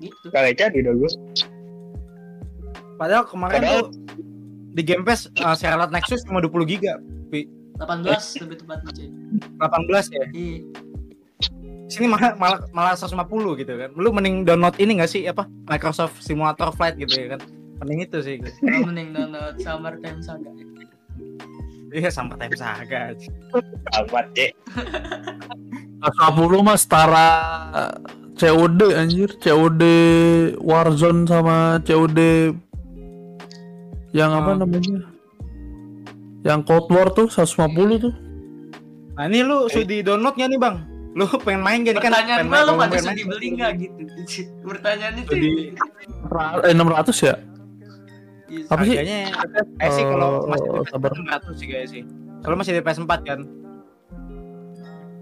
[0.01, 0.27] Gitu.
[0.31, 1.11] Kagak jadi udah gua.
[2.99, 3.89] Padahal kemarin Padahal- tuh
[4.73, 6.97] di Game Pass uh, Scarlet Nexus cuma 20 giga
[7.29, 9.09] 18 lebih tepatnya cuy
[9.57, 10.61] 18 ya iya
[11.93, 13.21] sini malah malah malah 150
[13.61, 13.89] gitu kan.
[13.93, 17.39] Lu mending download ini gak sih apa Microsoft Simulator Flight gitu ya kan.
[17.83, 18.35] Mending itu sih.
[18.41, 20.49] Gua mending download Summer Time Saga.
[21.93, 23.13] Iya sama Time Saga.
[23.99, 24.51] Amat deh.
[26.01, 27.29] 150 mah setara
[28.41, 29.83] COD anjir, COD
[30.57, 32.19] Warzone sama COD
[34.13, 34.57] yang apa Oh.
[34.59, 35.09] namanya?
[36.41, 38.13] Yang Cold War tuh 150 tuh.
[39.13, 40.75] Nah ini lu sudi downloadnya nih bang?
[41.13, 42.11] Lu pengen main gak nih kan?
[42.11, 44.01] Pertanyaan main, lu pada sudi beli nggak gitu?
[44.63, 45.31] Pertanyaan itu.
[46.63, 46.81] Eh 600
[47.19, 47.35] ya?
[48.45, 48.93] Iya, Apa sih?
[48.93, 49.17] Harganya
[49.79, 51.09] eh sih kalau Eh, masih di sabar.
[51.09, 52.01] PS4 600 sih kayaknya sih.
[52.39, 53.39] Kalau masih di PS4 kan.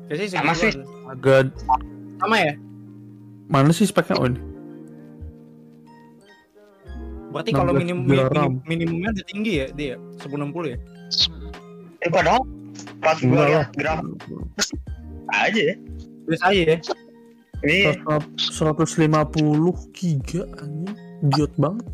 [0.05, 0.71] Kayaknya sih Sama sih.
[1.07, 1.47] Agak
[2.17, 2.53] Sama ya?
[3.47, 4.39] mana sih speknya oh ini?
[7.31, 8.53] Berarti kalau 16 minimum, giga minim- RAM.
[8.67, 10.77] minimumnya udah tinggi ya dia 1060 ya?
[12.01, 12.43] Eh padahal
[12.99, 14.01] pas Enggak lihat graf
[15.31, 15.75] aja ya.
[16.27, 16.77] Biasa aja ya.
[17.61, 17.77] Ini
[18.35, 20.97] 150 giga anjing.
[21.29, 21.85] Giot banget.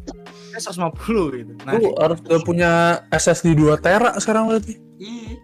[0.49, 1.51] Kayak 150 gitu.
[1.67, 2.71] Nah, Lu harus udah punya
[3.11, 4.79] SSD 2 tera sekarang berarti.
[4.97, 5.35] Iya.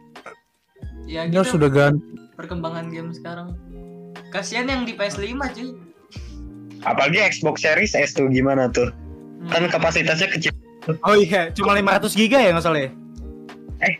[1.03, 2.01] Ya gitu sudah ganti.
[2.33, 3.53] perkembangan game sekarang.
[4.31, 5.21] Kasihan yang di PS5
[5.53, 5.69] cuy.
[6.83, 8.91] apalagi Xbox Series S tuh gimana tuh?
[9.51, 10.53] Kan kapasitasnya kecil.
[11.07, 12.89] oh iya, cuma 500 giga ya nggak salah ya?
[13.83, 13.95] Eh.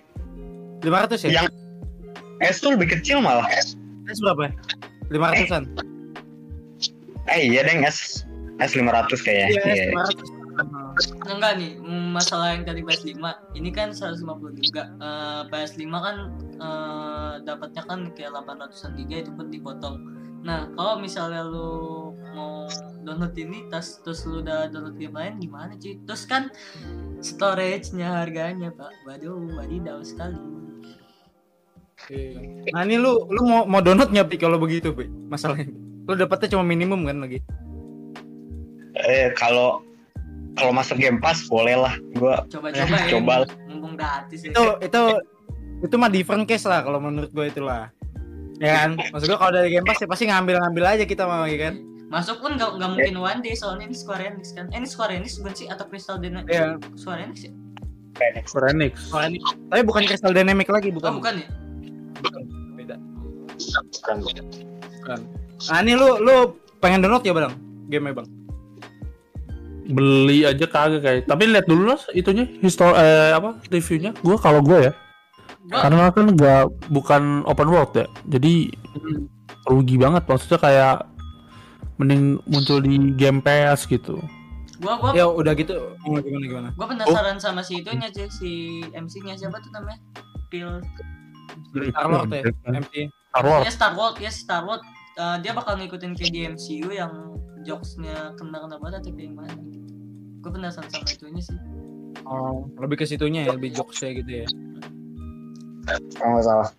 [0.83, 1.29] 500 ya?
[1.41, 1.47] Yang
[2.43, 3.47] S tuh lebih kecil malah.
[3.47, 3.75] S
[4.19, 4.51] berapa?
[5.11, 5.63] 500-an?
[7.31, 8.27] Eh iya deng S
[8.59, 9.47] S 500 kayaknya.
[9.47, 9.85] Iya, Iya.
[10.03, 10.43] S 500.
[11.25, 11.71] Enggak nih,
[12.13, 13.17] masalah yang tadi PS5
[13.57, 14.93] ini kan 150 giga.
[15.01, 16.15] Eh, PS5 kan
[16.61, 19.95] eh, dapatnya kan kayak 800an giga itu pun dipotong.
[20.43, 22.02] Nah, kalau misalnya lu
[22.33, 22.67] mau
[23.05, 25.97] download ini tas terus lu udah download game lain gimana cuy?
[26.03, 26.49] Terus kan
[27.23, 28.91] storage-nya harganya, Pak.
[29.07, 30.37] Waduh, wadidaw sekali.
[32.11, 32.67] Iya.
[32.75, 35.07] Nah ini lu lu mau mau download nggak Pi kalau begitu Pi?
[35.07, 35.71] Masalahnya.
[36.03, 37.39] Lu dapetnya cuma minimum kan lagi.
[39.07, 39.79] Eh kalau
[40.59, 41.95] kalau masuk Game Pass boleh lah.
[42.19, 43.11] Gua Coba-coba ya.
[43.13, 43.33] Coba.
[43.71, 44.51] Mumpung gratis ya.
[44.51, 45.01] Itu itu
[45.83, 47.87] itu mah different case lah kalau menurut gue itulah.
[48.59, 48.99] Ya kan?
[48.99, 51.75] Maksud gue kalau dari Game Pass ya pasti ngambil-ngambil aja kita mau ya kan.
[52.13, 54.69] Masuk pun nggak nggak mungkin one day soalnya ini Square Enix kan.
[54.69, 56.53] Eh, ini Square Enix bukan sih atau Crystal Dynamics?
[56.53, 56.77] Iya.
[56.93, 57.51] Square Enix ya?
[58.45, 58.93] Square Enix.
[59.09, 61.11] Soalnya ini tapi bukan Crystal Dynamic lagi Oh, bukan.
[61.17, 61.47] bukan ya?
[62.77, 62.95] Beda.
[63.97, 64.15] bukan
[65.01, 65.19] Bukan.
[65.73, 66.35] Nah ini lu lu
[66.77, 67.53] pengen download ya bang?
[67.89, 68.27] Game bang?
[69.89, 71.25] Beli aja kagak kayak.
[71.25, 74.13] Tapi lihat dulu lah itunya histori eh apa reviewnya.
[74.21, 74.93] Gua kalau gua ya.
[75.65, 78.05] Gua Karena kan nggak bukan open world ya.
[78.29, 78.69] Jadi
[79.65, 80.95] rugi banget maksudnya kayak
[82.03, 84.19] mending muncul di Game Pass gitu.
[84.83, 85.95] gua gua Ya udah gitu.
[86.03, 86.69] Oh, gimana gimana?
[86.75, 88.51] gua penasaran sama si itunya cuy, si
[88.91, 89.99] MC-nya siapa tuh namanya?
[90.51, 90.83] Phil.
[91.71, 93.07] Star Lord ya, MC.
[93.31, 93.63] Star Wars.
[93.63, 94.83] Ya Star Wars, ya Star Wars.
[95.13, 99.79] Uh, dia bakal ngikutin kayak di MCU yang jokesnya kena-kena banget atau kayak gimana gitu.
[100.43, 101.57] Gue penasaran sama itunya sih.
[102.27, 104.47] Oh, lebih ke situnya ya, lebih jokesnya gitu ya.
[106.19, 106.69] nggak salah.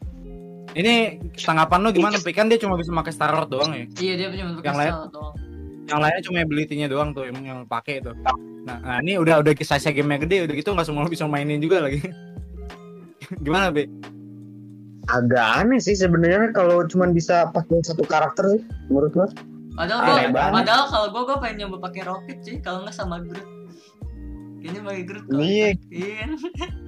[0.73, 2.17] Ini tanggapan lu gimana?
[2.17, 2.33] Pi?
[2.33, 3.85] Kan dia cuma bisa pakai Star Lord doang ya.
[4.01, 4.93] Iya dia cuma pakai Yang lain?
[4.93, 5.35] style doang.
[5.85, 8.11] Yang lainnya cuma ability-nya doang tuh yang yang pakai itu.
[8.65, 11.85] Nah, nah, ini udah udah size game gede udah gitu nggak semua bisa mainin juga
[11.85, 12.01] lagi.
[13.45, 13.85] gimana, Bi?
[15.13, 19.29] Agak aneh sih sebenarnya kalau cuman bisa pakai satu karakter sih menurut gua.
[19.77, 20.01] Padahal
[20.33, 23.45] gua, padahal kalau gua gua pengen nyoba pakai roket sih, kalau nggak sama Groot.
[24.65, 25.25] Kayaknya pakai Groot.
[25.29, 25.69] kalau Iya.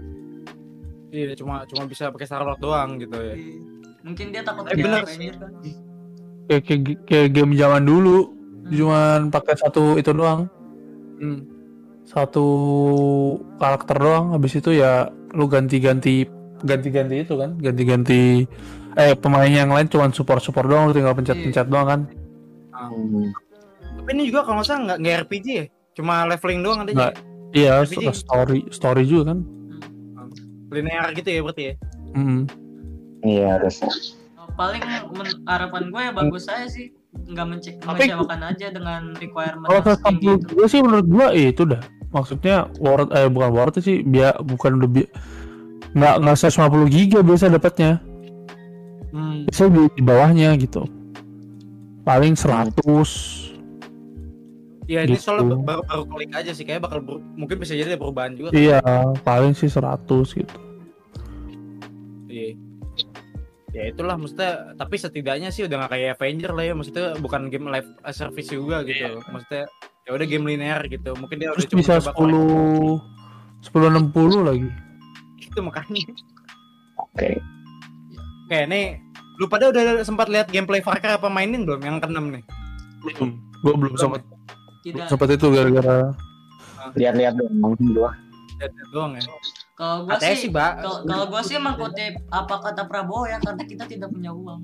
[1.16, 1.33] Iya.
[1.33, 3.33] Iya, cuma cuma bisa pakai Star Lord doang gitu ya.
[3.33, 3.57] Iya.
[4.05, 5.16] Mungkin dia takut Eh, kayak bener kan.
[6.46, 8.18] Kayak, kayak, kayak game zaman dulu.
[8.68, 10.46] Cuman pakai satu itu doang.
[11.16, 11.40] Hmm.
[12.05, 12.46] Satu
[13.57, 14.37] karakter doang.
[14.37, 16.29] Habis itu ya lu ganti-ganti
[16.64, 18.48] ganti-ganti itu kan, ganti-ganti
[18.96, 22.00] eh pemain yang lain cuman support-support doang, lu tinggal pencet-pencet doang kan.
[22.72, 23.29] Hmm.
[24.00, 27.14] Tapi ini juga kalau nggak salah nggak nggak RPG ya, cuma leveling doang ada Nggak.
[27.52, 29.38] Iya, dia- story story juga kan.
[30.68, 31.74] Linear gitu ya berarti ya.
[32.12, 32.42] Hmm.
[33.20, 33.90] Iya harusnya.
[34.57, 34.83] Paling
[35.44, 39.96] harapan gue ya bagus saya sih nggak mencek Tapi- mengecewakan aja dengan requirement Kalau yang
[39.96, 40.46] setinggi 160 itu.
[40.46, 41.83] giga sih menurut gua eh, itu dah.
[42.07, 45.05] Maksudnya worth eh bukan worth sih, biar bukan lebih
[45.92, 48.00] nggak nggak 150 giga biasa dapatnya.
[49.12, 49.44] Hmm.
[49.48, 50.85] Biasa di, di bawahnya gitu.
[52.02, 53.45] Paling 100.
[54.87, 55.22] Ya ini Gitu.
[55.25, 58.51] soalnya baru baru klik aja sih kayak bakal ber- mungkin bisa jadi ada perubahan juga.
[58.51, 58.79] Iya,
[59.20, 60.55] paling sih 100 gitu.
[62.27, 62.55] Iya.
[63.72, 67.68] Ya itulah maksudnya tapi setidaknya sih udah gak kayak Avenger lah ya maksudnya bukan game
[67.68, 69.20] live service juga gitu.
[69.22, 69.68] Maksudnya
[70.01, 71.12] ya udah game linear gitu.
[71.12, 73.03] Mungkin dia Terus udah bisa coba 10
[73.66, 74.68] 1060 lagi.
[75.37, 76.05] itu makanya.
[76.96, 77.31] Oke.
[78.46, 79.03] Oke, ini
[79.37, 82.44] lu pada udah sempat lihat gameplay Far Cry apa mainin belum yang keenam nih?
[83.03, 84.22] belum gue belum sempat
[84.87, 86.14] tidak sempat itu gara-gara
[86.94, 88.14] Lihat-lihat dong gua.
[88.62, 89.22] Lihat doang ya.
[89.75, 90.72] kalau gua Katanya sih sih, Mbak.
[91.05, 94.62] kalau gua sih emang kutip apa kata Prabowo ya karena kita tidak punya uang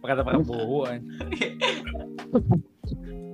[0.00, 1.04] Apa kata Prabowo an.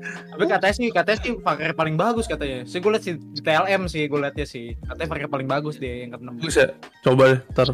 [0.03, 2.67] Tapi katanya sih, katanya sih Far Cry paling bagus katanya.
[2.67, 4.75] Sih gue liat sih di TLM sih gue liatnya sih.
[4.83, 6.35] Katanya Far Cry paling bagus deh yang keenam.
[6.43, 6.75] bagus ya
[7.07, 7.69] coba deh ntar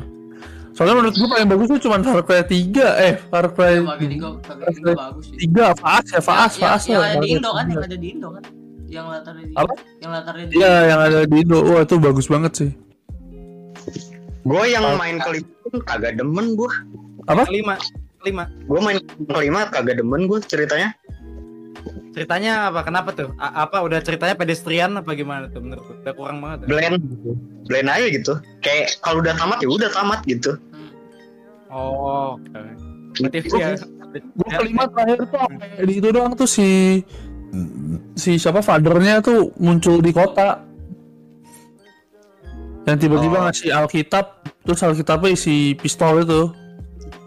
[0.79, 2.55] soalnya menurut gue paling bagus tuh cuma Far Cry 3
[3.03, 6.62] eh Far Cry ya bagi tiga bagi tiga bagus sih 3 Faas ya Faas yang,
[6.62, 7.09] Faas yang, lah.
[7.09, 7.69] ada di Far Cry Indo kan 3.
[7.69, 8.45] yang ada di Indo kan
[8.88, 9.73] yang latarnya di Apa?
[9.99, 12.71] yang latarnya di Iya yang ada di Indo wah itu bagus banget sih
[14.43, 16.71] Gue yang main kelima pun kagak demen gue.
[17.27, 17.77] apa Kelima,
[18.19, 18.49] kelima.
[18.64, 20.97] Gue main kelima kagak demen gue ceritanya.
[22.17, 22.81] Ceritanya apa?
[22.81, 23.37] Kenapa tuh?
[23.37, 25.95] A- apa udah ceritanya pedestrian apa gimana tuh menurut lu?
[26.01, 26.64] Udah kurang banget.
[26.64, 26.67] ya?
[26.67, 26.97] Blend,
[27.69, 28.33] blend aja gitu.
[28.64, 30.57] Kayak kalau udah tamat ya udah tamat gitu.
[31.69, 32.61] Oh, oke.
[33.19, 33.73] Berarti ya.
[34.09, 37.01] gue kelima terakhir tuh apa ya, di itu doang tuh si
[38.15, 40.65] si siapa fathernya tuh muncul di kota
[42.85, 43.45] yang tiba-tiba Oh.
[43.45, 44.27] ngasih Alkitab
[44.59, 46.43] terus Alkitabnya isi pistol itu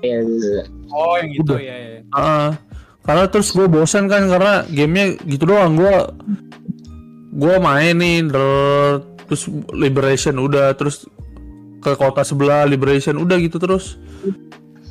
[0.02, 0.26] Iya,
[0.90, 1.60] Oh, yang gitu Udah.
[1.62, 1.76] ya.
[1.78, 2.00] ya.
[2.12, 2.50] Heeh.
[3.02, 5.96] karena terus gue bosan kan karena gamenya gitu doang gue
[7.32, 11.06] gue mainin der- terus liberation udah terus
[11.82, 13.98] ke kota sebelah liberation udah gitu terus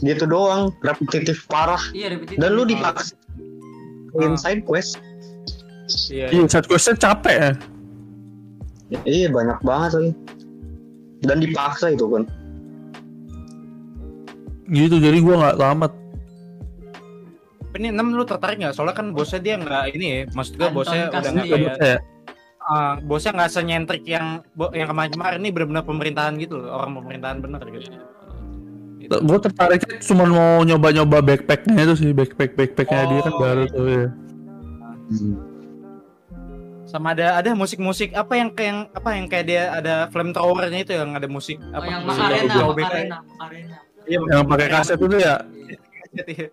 [0.01, 0.73] gitu doang.
[0.81, 1.81] Repetitif parah.
[1.93, 2.69] iya repetitif Dan lu Ah.
[2.69, 3.15] dipaksa
[4.19, 4.97] inside quest.
[6.09, 6.31] Iya.
[6.31, 7.51] iya side questnya capek ya
[9.03, 10.13] Iya banyak banget lagi.
[11.21, 12.25] Dan dipaksa itu kan.
[14.67, 15.93] gitu jadi gue nggak tamat
[17.71, 18.75] Tapi Ini 6 lu tertarik nggak?
[18.75, 20.21] Soalnya kan bosnya dia nggak ini ya.
[20.31, 22.01] Maksud Anton bosnya udah nggak kayak
[22.71, 26.71] ah, bosnya nggak senyentrik yang yang kemarin-kemarin ini benar-benar pemerintahan gitu loh.
[26.79, 27.91] Orang pemerintahan bener gitu.
[29.01, 29.17] Gitu.
[29.27, 33.73] gue tertariknya cuma mau nyoba-nyoba backpacknya itu sih backpack backpacknya dia kan Oh, baru iya.
[33.75, 34.07] tuh ya
[36.85, 40.93] Sama ada ada musik-musik apa yang kayak yang apa yang kayak dia ada flamethrowernya itu
[40.95, 45.17] yang ada musik oh, apa yang Macarena Jauh Macarena Macarena Iya, yang pakai kaset itu
[45.19, 45.35] ya
[46.27, 46.47] Iya.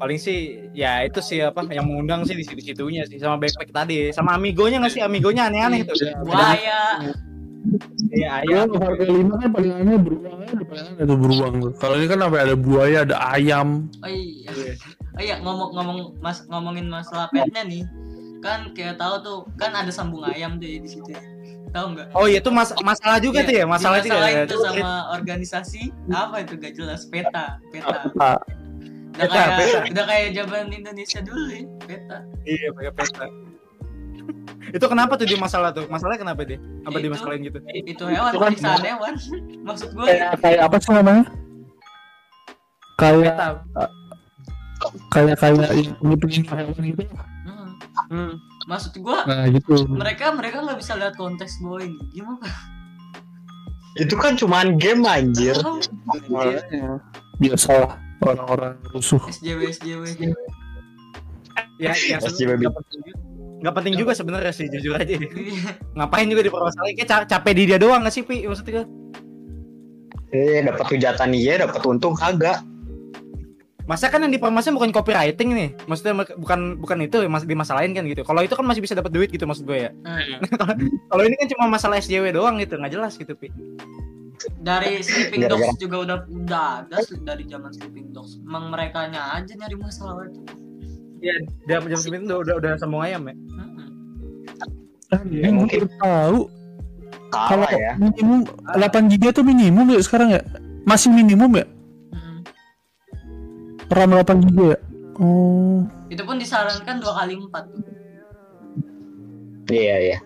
[0.00, 3.68] Paling sih ya itu sih apa yang mengundang sih di situ situnya sih sama backpack
[3.68, 4.08] tadi.
[4.16, 5.04] Sama amigonya nggak sih?
[5.04, 5.94] Amigonya aneh-aneh tuh.
[6.24, 7.12] Buaya iya.
[8.10, 11.72] Iya, ayam harga lima kan paling aneh beruang aja paling aneh tuh beruang tuh.
[11.76, 13.86] Kalau ini kan sampai ada buaya, ada ayam.
[14.00, 14.50] oh iya.
[15.14, 17.84] Oh iya ngomong-ngomong mas ngomongin masalah petnya nih.
[18.40, 21.12] Kan kayak tahu tuh kan ada sambung ayam tuh ya di situ.
[21.70, 22.06] Tahu nggak?
[22.16, 23.64] Oh iya itu mas masalah juga tuh ya?
[23.68, 24.44] Masalah juga Dimasalahin ya.
[24.48, 25.82] tuh sama organisasi.
[26.10, 26.54] Apa itu?
[26.56, 27.00] Gak jelas.
[27.06, 28.08] Peta peta.
[29.10, 29.78] Udah Peta, kayak peta.
[29.90, 33.26] udah kayak zaman Indonesia dulu ya peta iya pakai peta
[34.70, 38.30] itu kenapa tuh dia masalah tuh masalahnya kenapa dia apa Itu- dimasalahin gitu itu hewan
[38.30, 39.14] Itu kan- hewan
[39.68, 41.24] maksud gue Kayak kayak apa sih namanya?
[42.94, 43.34] Kayak
[45.10, 47.02] kayak kayak ini penyihir hewan gitu.
[47.44, 47.68] Hmm.
[48.08, 48.32] hmm.
[48.66, 49.74] maksud gue Nah, gitu.
[49.90, 52.46] mereka mereka nggak bisa lihat konteks bahwa ini gimana
[53.96, 55.58] Itu kan cuman game anjir.
[56.30, 56.96] Oh,
[57.38, 59.22] Biasalah orang-orang rusuh.
[59.26, 60.02] SJW SJW
[61.78, 62.60] ya ya sebenarnya baby.
[62.60, 63.16] nggak penting juga.
[63.60, 65.72] nggak penting juga sebenarnya sih jujur aja Iya.
[65.94, 68.84] ngapain juga dipermasalahin kayak ca- capek di dia doang nggak sih pi maksudnya
[70.30, 72.62] Eh dapat hujatan iya, dapat untung kagak.
[73.82, 78.06] masa kan yang dipermasalahin bukan copywriting nih maksudnya bukan bukan itu yang mas dimasalahin kan
[78.06, 80.22] gitu kalau itu kan masih bisa dapat duit gitu maksud gue ya Nah,
[81.10, 83.50] kalau ini kan cuma masalah SJW doang gitu nggak jelas gitu pi
[84.58, 89.34] dari Sleeping Gara-gara- Dogs juga udah udah ada dari zaman Sleeping Dogs emang mereka nya
[89.34, 90.40] aja nyari masalah itu
[91.20, 91.36] Iya,
[91.68, 93.34] jam jam sembilan udah udah udah sambung ayam ya.
[93.36, 93.38] Ya,
[95.20, 95.52] mungkin.
[95.52, 96.38] mungkin tahu
[97.28, 97.92] kalau ya.
[97.94, 100.40] minimum 8 GB tuh minimum ya sekarang ya?
[100.88, 101.66] Masih minimum ya?
[102.08, 102.40] Mm-mm.
[103.86, 104.78] RAM 8 GB ya?
[105.20, 105.84] Oh.
[106.08, 107.64] itu pun disarankan dua kali empat
[109.68, 110.18] Iya iya.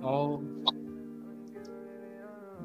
[0.00, 0.40] Oh,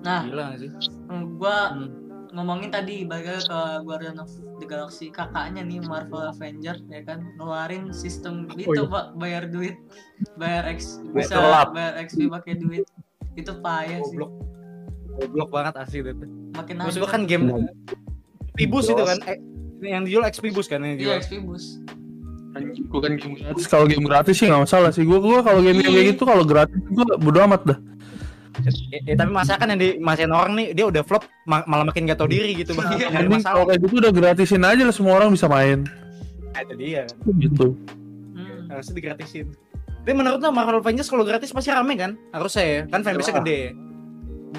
[0.08, 0.72] nah gila sih?
[1.12, 1.89] mm, gua Hmm.
[2.30, 7.28] ngomongin tadi balik lagi ke Guardian of the Galaxy kakaknya nih Marvel Avenger ya kan
[7.36, 8.84] ngeluarin sistem itu iya.
[8.86, 9.76] pak bayar duit
[10.36, 11.36] bayar X bisa
[11.72, 12.84] bayar XP pakai duit
[13.34, 14.32] itu payah sih Goblok.
[15.17, 16.26] Goblok banget asli itu.
[16.54, 17.10] makin gua hancur.
[17.10, 17.46] kan game
[18.52, 19.38] Xpibus itu kan eh,
[19.78, 21.17] ini yang dijual Xpibus kan yang iya dijual.
[21.20, 21.65] XP bus
[22.89, 23.70] Bukan game gratis.
[23.70, 25.06] Kalau game gratis sih nggak masalah sih.
[25.06, 25.93] Gua gua kalau game Iya.
[25.93, 27.78] kayak gitu kalau gratis gua bodo amat dah.
[28.65, 32.10] Eh, eh, tapi masa kan yang dimasain orang nih dia udah flop ma- malah makin
[32.10, 32.89] gak tau diri gitu bang.
[32.98, 33.08] Iya.
[33.13, 33.54] Mending masalah.
[33.54, 35.86] kalau kayak gitu udah gratisin aja lah semua orang bisa main.
[36.52, 37.04] Nah, itu dia.
[37.38, 37.67] Gitu.
[38.34, 38.65] Hmm.
[38.74, 39.54] Harusnya digratisin.
[40.02, 42.15] Tapi menurut lo Marvel Avengers kalau gratis pasti rame kan?
[42.34, 42.82] Harusnya ya.
[42.89, 43.43] Kan fanbase Wah.
[43.43, 43.62] gede.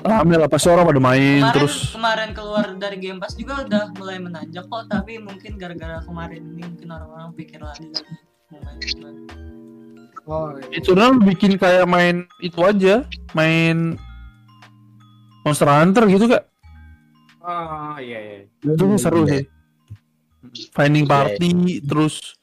[0.05, 3.89] rame lah pasti orang pada main kemarin terus kemarin keluar dari Game Pass juga udah
[3.97, 7.89] mulai menanjak kok tapi mungkin gara-gara kemarin ini mungkin orang-orang pikir lagi
[8.53, 8.79] mau main.
[10.29, 13.01] Oh, itu kan bikin kayak main itu aja
[13.33, 13.97] main
[15.41, 16.45] Monster Hunter gitu kak.
[17.41, 18.39] Oh iya iya.
[18.61, 19.49] itu seru sih.
[20.77, 22.37] Finding party terus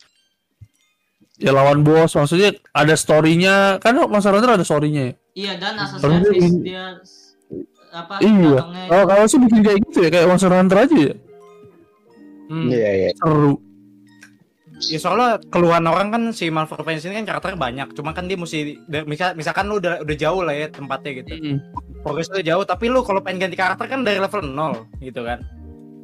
[1.38, 3.78] ya lawan bos maksudnya ada storynya.
[3.78, 5.14] Kan Monster Hunter ada storynya ya?
[5.36, 6.86] Iya dan Assassin's dia- Creed dia
[7.96, 8.60] apa iya.
[8.90, 11.16] kalau kalau sih bikin kayak gitu ya kayak Monster Hunter aja ya.
[12.50, 12.66] Hmm.
[12.66, 13.10] Iya iya.
[13.14, 13.62] seru
[14.92, 18.36] Ya soalnya keluhan orang kan si Marvel Fans ini kan karakter banyak, cuma kan dia
[18.36, 18.76] mesti
[19.08, 21.64] misalkan lu udah udah jauh lah ya tempatnya gitu.
[22.04, 25.40] Progres lu jauh, tapi lu kalau pengen ganti karakter kan dari level 0 gitu kan.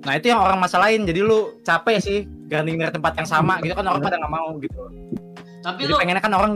[0.02, 1.06] Nah, itu yang orang masalahin.
[1.06, 4.56] Jadi lu capek sih ganti dari tempat yang sama gitu kan orang pada nggak mau
[4.58, 4.82] gitu.
[5.62, 6.52] tapi Jadi lu pengennya kan orang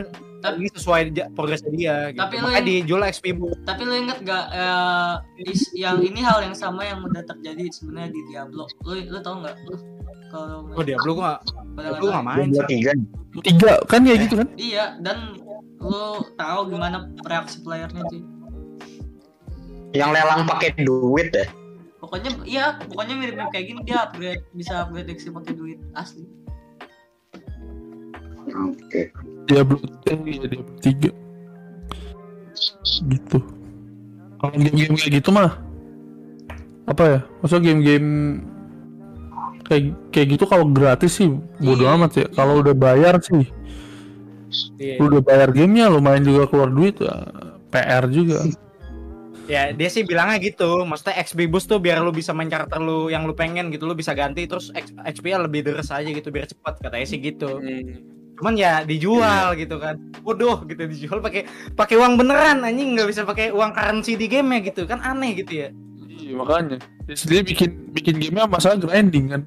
[0.47, 2.19] Tapi- ini sesuai progresnya dia gitu.
[2.19, 3.47] Tapi lu Makanya yang- dijual XP bu.
[3.61, 8.09] tapi lu inget gak eh, is- yang ini hal yang sama yang udah terjadi sebenarnya
[8.09, 9.77] di Diablo lu lu tau nggak lu
[10.27, 11.39] kalau Oh dia belum gua
[11.73, 12.65] pada Diablo nggak main sih.
[12.67, 12.91] tiga.
[13.37, 15.35] tiga kan kayak gitu kan iya dan
[15.77, 16.01] lu
[16.33, 18.21] tahu gimana reaksi playernya sih
[19.91, 21.45] Yang lelang pakai duit ya.
[21.97, 26.23] pokoknya iya pokoknya mirip-mirip kayak gini dia upgrade bisa upgrade XP pakai duit asli
[28.47, 29.09] Oke.
[29.45, 29.77] Diablo
[30.09, 31.11] eh, iya Diablo tiga.
[33.05, 33.37] Gitu.
[34.41, 35.57] Kalau game-game kayak gitu mah
[36.85, 37.19] apa ya?
[37.41, 38.09] Maksudnya game-game
[39.65, 41.29] kayak kayak gitu kalau gratis sih
[41.61, 42.27] bodo Iya, amat ya.
[42.33, 43.49] Kalau udah bayar sih.
[44.79, 45.01] Iya.
[45.03, 47.27] lu udah bayar gamenya lumayan juga keluar duit ya,
[47.73, 48.39] PR juga.
[49.45, 53.13] Ya dia sih bilangnya gitu, maksudnya XP boost tuh biar lu bisa main karakter lu
[53.13, 56.49] yang lu pengen gitu, lu bisa ganti terus XP nya lebih deres aja gitu biar
[56.49, 57.61] cepat katanya sih gitu.
[58.35, 62.95] Cuman ya dijual gitu kan, bodoh gitu dijual pakai pakai uang beneran anjing.
[62.95, 64.83] Nggak bisa pakai uang currency di game ya gitu.
[64.87, 65.69] Kan aneh gitu ya.
[66.05, 66.77] iya makanya.
[67.05, 69.41] Dia bikin bikin gamenya masalah grinding kan.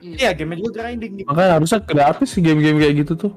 [0.00, 1.28] Iya game juga grinding gitu.
[1.28, 3.32] makanya harusnya gratis sih game-game kayak gitu tuh.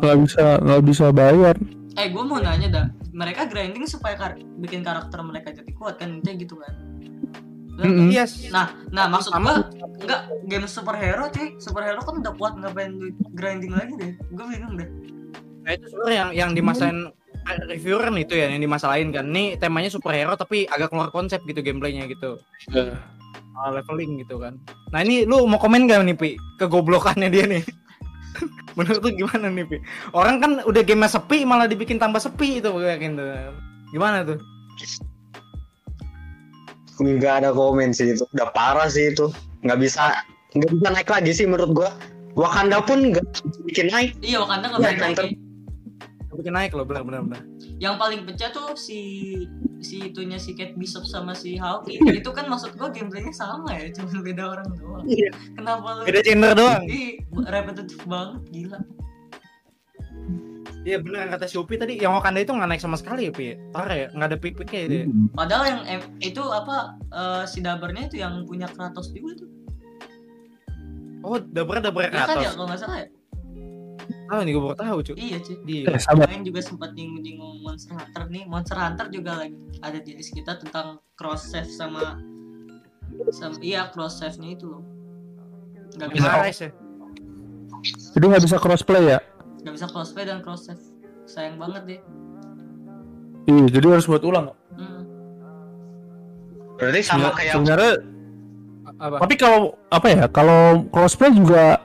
[0.00, 1.56] Nggak bisa nggak bisa bayar.
[1.96, 6.08] Eh gue mau nanya dah mereka grinding supaya kar- bikin karakter mereka jadi kuat kan
[6.08, 6.72] intinya gitu kan
[7.72, 8.08] Dan- Mm-mm.
[8.12, 8.52] Yes.
[8.52, 9.64] nah nah maksud gua
[9.98, 14.76] enggak game superhero cuy superhero kan udah kuat ngapain duit grinding lagi deh gue bingung
[14.76, 14.88] deh
[15.62, 17.14] Nah itu sebenarnya yang yang dimasalahin
[17.70, 19.30] reviewer kan itu ya yang dimasalahin kan.
[19.30, 22.38] Nih temanya superhero tapi agak keluar konsep gitu gameplaynya gitu.
[23.54, 24.58] Ah, leveling gitu kan.
[24.90, 27.62] Nah ini lu mau komen gak nih Pi kegoblokannya dia nih?
[28.78, 29.76] Menurut lu gimana nih Pi?
[30.10, 33.54] Orang kan udah game sepi malah dibikin tambah sepi itu gue yakin tuh.
[33.94, 34.42] Gimana tuh?
[37.02, 38.24] Nggak ada komen sih itu.
[38.32, 39.28] Udah parah sih itu.
[39.62, 41.90] Nggak bisa nggak bisa naik lagi sih menurut gua.
[42.32, 43.26] Wakanda pun nggak
[43.64, 44.16] bikin naik.
[44.20, 45.30] iya Wakanda nggak Iya, bisa naik ya.
[46.32, 47.42] Bikin naik loh benar benar benar.
[47.76, 49.00] yang paling pecah tuh si
[49.82, 53.90] si itunya si Kate Bishop sama si Hawkeye itu kan maksud gua gameplaynya sama ya
[53.90, 55.34] cuma beda orang doang Iya.
[55.58, 56.86] kenapa lu Beda gender doang.
[57.42, 58.78] Repetitif banget gila
[60.82, 63.54] Iya benar kata si Upi tadi yang Wakanda itu nggak naik sama sekali ya Pi.
[63.70, 64.94] Parah ya, nggak ada pik-piknya itu.
[64.94, 65.04] ya.
[65.30, 66.76] Padahal yang em- itu apa
[67.08, 69.50] eh, si Dabernya itu yang punya Kratos juga tuh.
[71.22, 72.54] Oh, dapur dapur Iya kan ya Kratos.
[72.58, 73.08] kalau nggak salah ya?
[74.26, 75.14] Tahu nih gue baru tahu cuy.
[75.14, 75.56] Iya cuy.
[75.62, 75.82] Iya.
[75.86, 78.42] eh sabar Kemarin juga sempat nyinggung-nyinggung Monster Hunter nih.
[78.50, 82.18] Monster Hunter juga lagi ada di list kita tentang cross save sama
[83.30, 84.82] sama iya cross save-nya itu loh.
[85.94, 86.70] Gak Bisa ya.
[88.16, 89.18] jadi nggak bisa crossplay ya
[89.62, 90.82] gak bisa crossplay dan cross save.
[91.24, 92.00] Sayang banget deh.
[93.44, 95.02] iya jadi harus buat ulang Hmm.
[96.74, 97.92] Berarti sama kayak sebenarnya
[98.96, 99.16] Apa?
[99.18, 101.78] tapi kalau apa ya kalau crossplay juga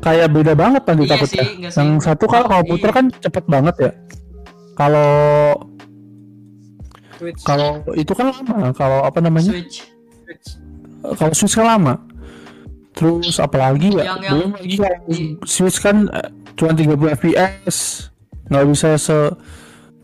[0.00, 1.78] kayak beda banget nanti Iya takutnya sih, nggak sih.
[1.78, 2.96] yang satu kalau kalau puter Iya.
[2.96, 3.90] kan cepet banget ya
[4.72, 5.10] kalau
[7.42, 9.86] kalau itu kan lama kalau apa namanya Switch.
[10.24, 10.48] Twitch.
[11.14, 11.94] kalau switch kan lama
[12.94, 14.14] terus apalagi ya?
[14.14, 14.98] Yang- yang- belum lagi kalau
[15.44, 15.96] switch kan
[16.54, 17.76] cuma 30 fps
[18.46, 19.18] nggak bisa se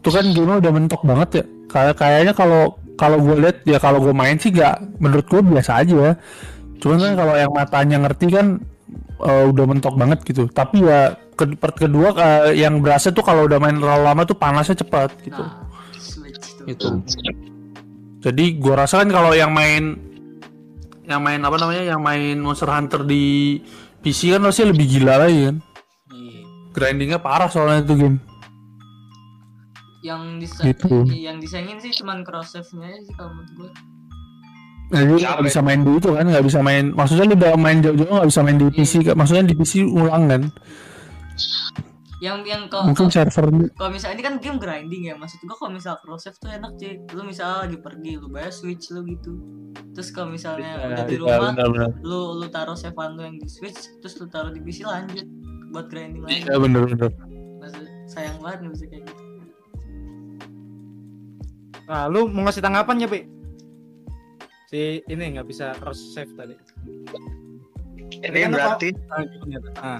[0.00, 1.44] itu kan game udah mentok banget ya.
[1.70, 2.62] Kayak kayaknya kalau
[2.98, 6.18] kalau gue lihat ya kalau gue main sih gak menurut gue biasa aja
[6.80, 8.46] cuman kan kalau yang matanya ngerti kan
[9.20, 10.48] eh, udah mentok banget gitu.
[10.48, 14.34] Tapi ya ke, part kedua eh, yang berasa tuh kalau udah main terlalu lama tuh
[14.34, 15.40] panasnya cepat gitu.
[15.40, 15.68] Nah,
[16.66, 16.88] gitu.
[18.20, 19.96] Jadi gua rasa kan kalau yang main
[21.10, 23.58] yang main apa namanya yang main Monster Hunter di
[24.00, 25.56] PC kan harusnya lebih gila lagi kan
[26.08, 26.42] Iya.
[26.70, 28.18] grindingnya parah soalnya itu game
[30.00, 30.88] Yang disa Gitu.
[31.12, 33.70] yang disayangin sih cuman cross save-nya aja sih kalau menurut gue.
[34.90, 37.78] Nah, jadi nggak bisa main di itu kan nggak bisa main maksudnya lu udah main
[37.78, 40.42] jauh-jauh nggak bisa main di PC kan maksudnya di PC ulang kan
[42.20, 45.72] yang yang kalau Mungkin server kalau misalnya ini kan game grinding ya maksud gua kalau
[45.72, 49.40] misal cross save tuh enak cuy lu misalnya lagi pergi lu bayar switch lu gitu
[49.96, 51.90] terus kalau misalnya udah di Iya, rumah benar-benar.
[52.04, 55.24] lu lu taruh save lu yang di switch terus lu taruh di PC lanjut
[55.72, 57.08] buat grinding lagi Iya benar-benar.
[57.56, 59.22] Maksud, sayang banget nggak bisa kayak gitu
[61.90, 63.26] Nah, lu mau ngasih tanggapan ya, Pi?
[64.70, 66.54] Si ini nggak bisa cross save tadi.
[68.22, 68.88] Ini kan berarti?
[69.74, 69.98] Ah,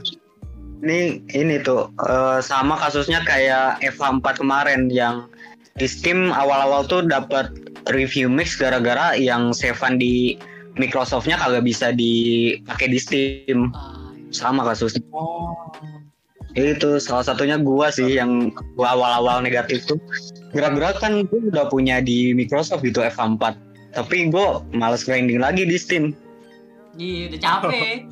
[0.81, 5.29] ini ini tuh eh, sama kasusnya kayak F4 kemarin yang
[5.77, 7.53] di Steam awal-awal tuh dapat
[7.93, 10.37] review mix gara-gara yang save di
[10.77, 13.73] Microsoftnya kagak bisa dipakai di Steam.
[14.31, 15.03] Sama kasusnya.
[15.11, 15.75] Oh.
[16.59, 19.99] itu salah satunya gua sih yang gua awal-awal negatif tuh.
[20.51, 23.55] Gerak-gerak kan gua udah punya di Microsoft gitu F4
[23.91, 26.15] tapi gua males grinding lagi di Steam.
[26.99, 28.07] Iya udah capek.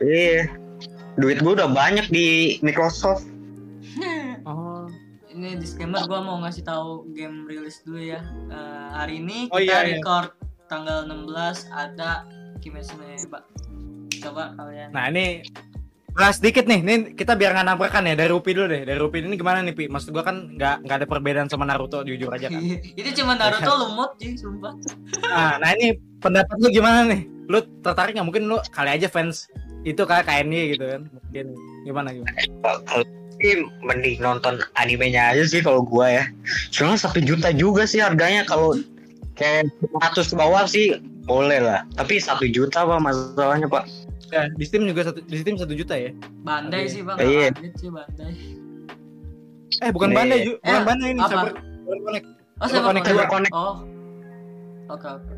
[0.00, 0.65] Iya
[1.16, 2.26] duit gua udah banyak di
[2.60, 3.24] Microsoft
[4.46, 4.86] Oh.
[5.26, 9.64] ini disclaimer gua mau ngasih tahu game rilis dulu ya Eh, hari ini Oh, kita
[9.64, 9.98] iya, iya.
[9.98, 10.30] record
[10.66, 12.22] tanggal 16 ada
[12.62, 13.42] Kimetsu no Yaiba
[14.16, 15.42] coba kalian Nah, ini
[16.12, 16.80] bahas sedikit nih.
[16.80, 18.82] Nih kita biar nggak nabrakan ya dari Upi dulu deh.
[18.82, 19.84] Dari Upi ini gimana nih, Pi?
[19.84, 22.62] Maksud gua kan nggak nggak ada perbedaan sama Naruto jujur aja kan.
[22.98, 24.72] itu cuma Naruto lumut sih sumpah
[25.22, 27.20] Nah, nah ini pendapat lu gimana nih?
[27.46, 28.26] Lu tertarik nggak?
[28.26, 29.50] Mungkin lu kali aja fans
[29.86, 31.02] itu kayak KNY gitu kan.
[31.08, 31.46] Mungkin
[31.86, 32.34] gimana gimana?
[32.84, 33.06] kalau
[33.36, 36.24] sih mending nonton animenya aja sih kalau gua ya
[36.72, 38.72] soalnya satu juta juga sih harganya kalau
[39.36, 39.68] kayak
[40.00, 43.84] 100 ke bawah sih boleh lah tapi satu juta apa masalahnya pak
[44.26, 46.10] Ya, di Steam juga satu di Steam satu juta ya.
[46.42, 46.90] Bandai Oke.
[46.90, 47.46] sih bang Iya.
[47.54, 48.32] Bandai sih Bandai
[49.76, 50.16] Eh, bukan Nih.
[50.18, 50.52] Bandai, Ju.
[50.56, 51.28] bukan Eh, Bandai ini apa?
[51.30, 52.26] Cyber Cyber Connect.
[52.58, 53.52] oh Cyber Connect Connect.
[53.54, 53.74] oh
[54.88, 55.34] oke oke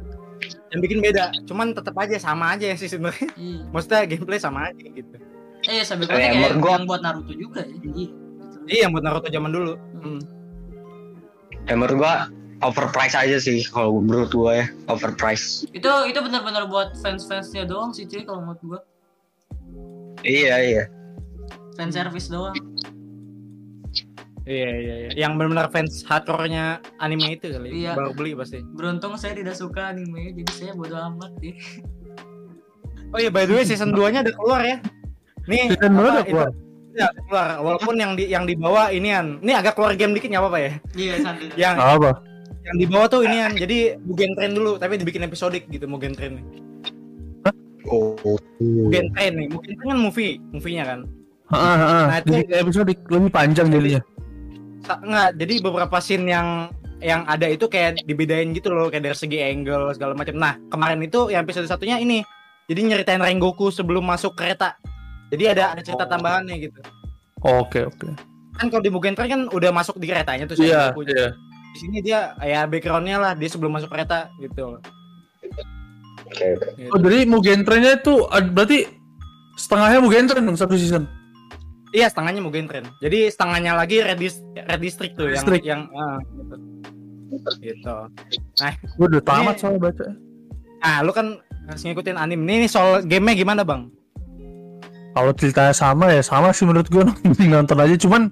[0.69, 1.25] Yang bikin beda.
[1.45, 3.29] Cuman tetap aja sama aja sih sebenarnya.
[3.35, 5.17] iya Maksudnya gameplay sama aja gitu.
[5.61, 8.09] eh Eh, Connect menurut kayak gua- yang buat Naruto juga ya iya
[8.65, 9.73] Iya, yang buat Naruto zaman dulu.
[9.99, 10.21] Hmm.
[11.61, 12.15] ya menurut gua
[12.61, 17.91] overprice aja sih kalau menurut gua ya overprice itu itu benar-benar buat fans fansnya doang
[17.91, 18.81] sih cuy kalau menurut gua
[20.23, 20.85] iya iya
[21.75, 22.57] fan service doang
[24.49, 25.09] Iya, iya, iya.
[25.15, 26.65] Yang benar-benar fans hardcore-nya
[26.97, 27.69] anime itu kali.
[27.79, 27.93] Iya.
[27.93, 28.65] Baru beli pasti.
[28.65, 31.53] beruntung saya tidak suka anime jadi saya bodo amat ya
[33.09, 34.77] Oh iya, by the way season 2-nya udah keluar ya.
[35.45, 36.49] Nih, Season dua apa, udah keluar?
[36.49, 37.49] itu- Ya, keluar.
[37.59, 39.39] Walaupun yang di yang dibawa inian.
[39.39, 40.73] Ini agak keluar game dikit nggak apa-apa ya.
[40.93, 42.11] iya santai Yang Apa?
[42.63, 43.53] yang dibawa tuh inian.
[43.55, 46.45] Jadi Mugen Train dulu, tapi dibikin episodik gitu Mugen Train nih.
[47.87, 48.13] oh
[48.59, 49.47] Mugen Train nih.
[49.49, 51.01] Mugen Train kan movie, movie-nya kan.
[51.49, 52.05] Heeh, heeh.
[52.05, 54.01] Nah, itu- Jadi episode lebih panjang jadinya.
[54.85, 56.49] Enggak, jadi beberapa scene yang
[56.99, 60.35] yang ada itu kayak dibedain gitu loh kayak dari segi angle segala macam.
[60.35, 62.27] Nah, kemarin itu yang episode satunya ini.
[62.69, 64.77] Jadi nyeritain Rengoku sebelum masuk kereta.
[65.31, 66.11] Jadi ada ada cerita Oh.
[66.11, 66.81] tambahannya gitu.
[67.41, 68.07] Oke, oke.
[68.59, 71.07] Kan kalau di Mugen Train kan udah masuk di keretanya tuh Iya, Rengoku.
[71.07, 71.31] iya.
[71.69, 74.75] Di sini dia ya backgroundnya lah dia sebelum masuk kereta gitu.
[74.75, 74.83] loh.
[76.27, 76.69] oke oke.
[76.77, 76.91] Gitu.
[76.91, 78.15] Oh, jadi Mugen Train-nya itu
[78.53, 78.79] berarti
[79.55, 81.07] setengahnya Mugen Train dong satu season.
[81.93, 82.85] Iya, setengahnya Mugen Train.
[83.01, 86.55] Jadi setengahnya lagi Red, Dis- Red District tuh yang yang ah, gitu.
[87.61, 87.95] Gitu.
[89.01, 90.05] Gue udah tamat Ini- soalnya baca.
[90.79, 92.45] Ah, lu kan harus ngikutin anime.
[92.45, 93.89] Nih soal gamenya gimana, Bang?
[95.17, 97.03] Kalau ceritanya sama ya sama sih menurut gue
[97.51, 98.31] nonton aja cuman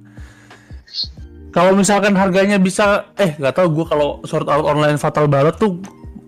[1.51, 5.81] kalau misalkan harganya bisa eh nggak tahu gue kalau Sword Art Online Fatal Ballad tuh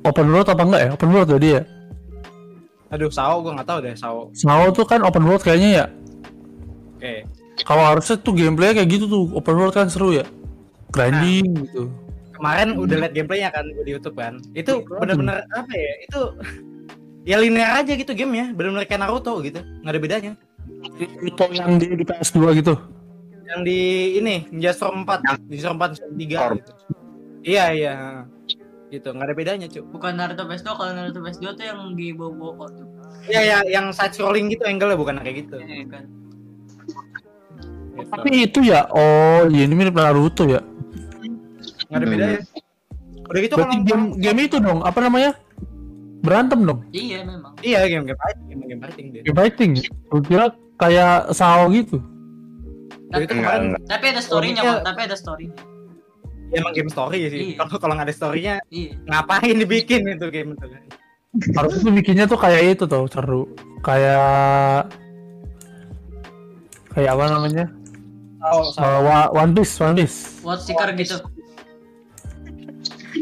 [0.03, 1.63] open world apa enggak ya open world jadi ya
[2.89, 4.33] Aduh, Sao gua nggak tahu deh, Sao.
[4.33, 5.87] Sao tuh kan open world kayaknya ya
[6.99, 7.23] Oke.
[7.63, 10.27] kalau harusnya tuh gameplaynya kayak gitu tuh open world kan seru ya
[10.91, 11.87] grinding gitu
[12.39, 14.39] Kemarin udah liat gameplaynya kan gua di YouTube kan.
[14.55, 15.95] Itu Iya, bener-bener apa ya?
[16.07, 16.21] Itu
[17.27, 19.59] ya linear aja gitu gamenya, bener-bener kayak Naruto gitu.
[19.83, 20.33] Nggak ada bedanya.
[21.27, 22.79] itu yang di, di PS2 gitu
[23.43, 23.79] Yang di
[24.23, 26.55] ini Ninja Storm 4, Ninja Storm 4 Storm 3 Storm.
[26.63, 26.73] gitu.
[27.43, 27.95] Iya, iya.
[28.95, 29.85] Gitu, nggak ada bedanya, Cuk.
[29.91, 32.87] bukan Naruto PS2 kalau Naruto PS2 tuh yang di Bobo tuh
[33.27, 35.59] Iya, ya, yang side scrolling gitu angle-nya bukan kayak gitu.
[35.59, 36.28] Iya kan Gitu.
[38.09, 40.61] Tapi itu ya oh iya ini mirip Naruto ya.
[41.89, 42.41] Nggak ada bedanya.
[43.29, 45.37] Udah gitu berarti kalau game game itu dong apa namanya?
[46.25, 46.81] Berantem dong?
[46.91, 47.55] Iya memang.
[47.63, 49.23] Iya, game-game fighting, game-game fighting dia.
[49.23, 50.47] game fighting gue kira
[50.81, 52.03] kayak Sao gitu.
[53.09, 53.63] Udah itu Enggak, kemarin.
[53.73, 53.83] enggak.
[53.89, 55.57] tapi ada storynya tapi ada storynya.
[56.49, 57.41] Ya, emang game story sih.
[57.53, 57.57] Iya.
[57.61, 58.97] Kalau kalau nggak ada story-nya iya.
[59.05, 60.67] ngapain dibikin itu game itu?
[61.53, 63.45] Harusnya tuh bikinnya tuh kayak itu tuh seru.
[63.85, 64.89] Kayak
[66.97, 67.65] kayak apa namanya
[68.39, 71.19] Oh, Uh, One Piece One Piece What Seeker gitu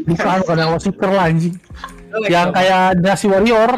[0.07, 1.55] bukan bukan yang Seeker lah anjing
[2.07, 3.71] Oh, yang kayak Dynasty Warrior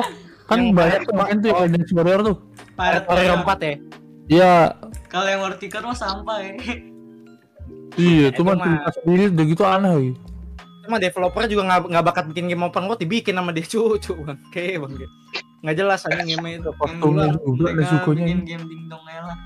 [0.45, 2.35] kan Yang banyak Pirate tuh main tuh yang kayak Dynasty Warrior tuh
[2.77, 3.73] Pirate Warrior 4 ya.
[4.29, 4.53] Iya
[5.09, 6.51] Kalau yang horticulture mah sampah ya.
[7.97, 10.13] Iya, Itu cuma mah- cerita sendiri udah gitu aneh.
[10.85, 14.37] Cuma developer juga nggak nggak bakat bikin game open world dibikin sama dia cucu bang.
[14.39, 14.91] Oke bang.
[15.59, 16.69] Nggak jelas aja game itu.
[16.69, 18.21] Nih Mereka sukunya.
[18.23, 19.37] bikin game dingdong lah.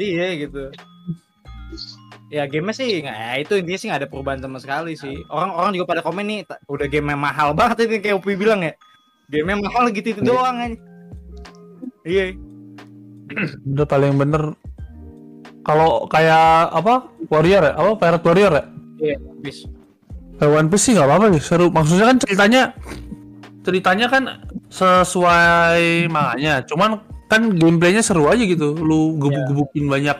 [0.00, 0.62] Iya gitu.
[2.32, 5.20] Ya gamenya sih nggak, ya itu intinya sih nggak ada perubahan sama sekali sih.
[5.28, 6.38] Orang-orang juga pada komen nih,
[6.68, 8.72] udah game mahal banget ini kayak Upi bilang ya.
[9.28, 10.76] Game mahal gitu itu doang aja.
[12.08, 12.36] Iya.
[13.68, 14.56] Udah paling bener
[15.62, 18.64] kalau kayak apa warrior ya apa pirate warrior ya
[19.02, 19.66] Iya, bis.
[20.38, 22.62] kayak One Piece sih nggak apa-apa sih seru maksudnya kan ceritanya
[23.62, 24.22] ceritanya kan
[24.70, 26.98] sesuai manganya cuman
[27.32, 30.18] kan gameplaynya seru aja gitu lu gebuk-gebukin banyak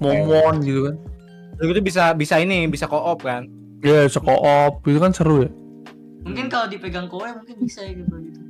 [0.00, 0.96] momon gitu kan
[1.60, 3.44] Terus itu bisa bisa ini, bisa co-op kan.
[3.84, 5.50] ya yeah, op itu kan seru ya
[6.24, 8.40] Mungkin kalau dipegang kowe mungkin bisa ya gitu gitu.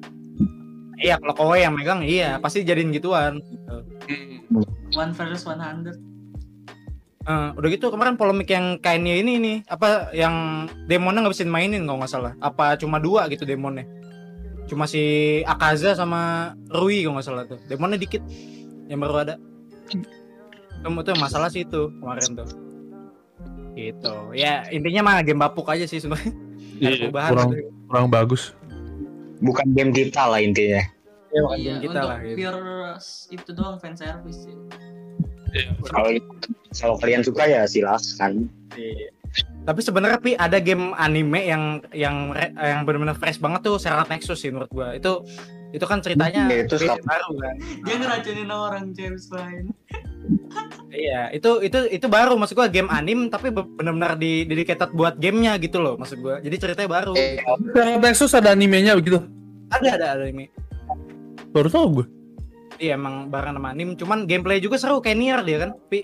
[1.01, 3.38] Iya, kalau kowe yang megang iya, pasti jadiin gituan.
[4.07, 4.62] Gitu.
[4.95, 5.99] One versus one hundred.
[7.20, 11.84] Eh, udah gitu kemarin polemik yang kainnya ini nih apa yang demonnya nggak bisa mainin
[11.84, 13.84] kalau nggak salah apa cuma dua gitu demonnya
[14.71, 15.03] cuma si
[15.43, 18.23] Akaza sama Rui kalau nggak salah tuh demonnya dikit
[18.87, 19.35] yang baru ada
[20.87, 22.49] kamu tuh yang masalah sih itu kemarin tuh
[23.75, 26.31] gitu ya intinya mah game bapuk aja sih sebenarnya
[26.79, 27.71] perubahan kurang gitu.
[27.91, 28.55] kurang bagus
[29.41, 30.85] Bukan game kita lah intinya.
[31.33, 32.37] Ya, bukan Iya, game kita untuk lah gitu.
[32.37, 32.61] pure
[33.33, 34.57] itu doang fan service sih.
[35.89, 36.11] Kalau
[36.77, 38.47] kalau kalian suka ya silahkan.
[38.77, 39.09] Iya.
[39.61, 41.62] Tapi sebenarnya pi ada game anime yang
[41.93, 44.97] yang yang benar-benar fresh banget tuh Seraph Nexus sih menurut gua.
[44.97, 45.22] Itu
[45.70, 47.55] itu kan ceritanya Iya, itu baru kan.
[47.87, 49.70] Dia ngeracunin orang James lain.
[50.91, 55.16] Iya, itu itu itu baru maksud gua game anim tapi be- benar-benar di dedicated buat
[55.16, 56.43] gamenya gitu loh maksud gua.
[56.43, 57.14] Jadi ceritanya baru.
[57.14, 57.72] Eh, gitu.
[57.72, 59.22] Seraph Nexus ada animenya begitu
[59.70, 60.51] Ada ada ada anime.
[61.51, 62.07] baru tau gue
[62.78, 65.70] Iya emang bareng sama anim, cuman gameplay juga seru kayak Nier dia kan.
[65.87, 66.01] Pi.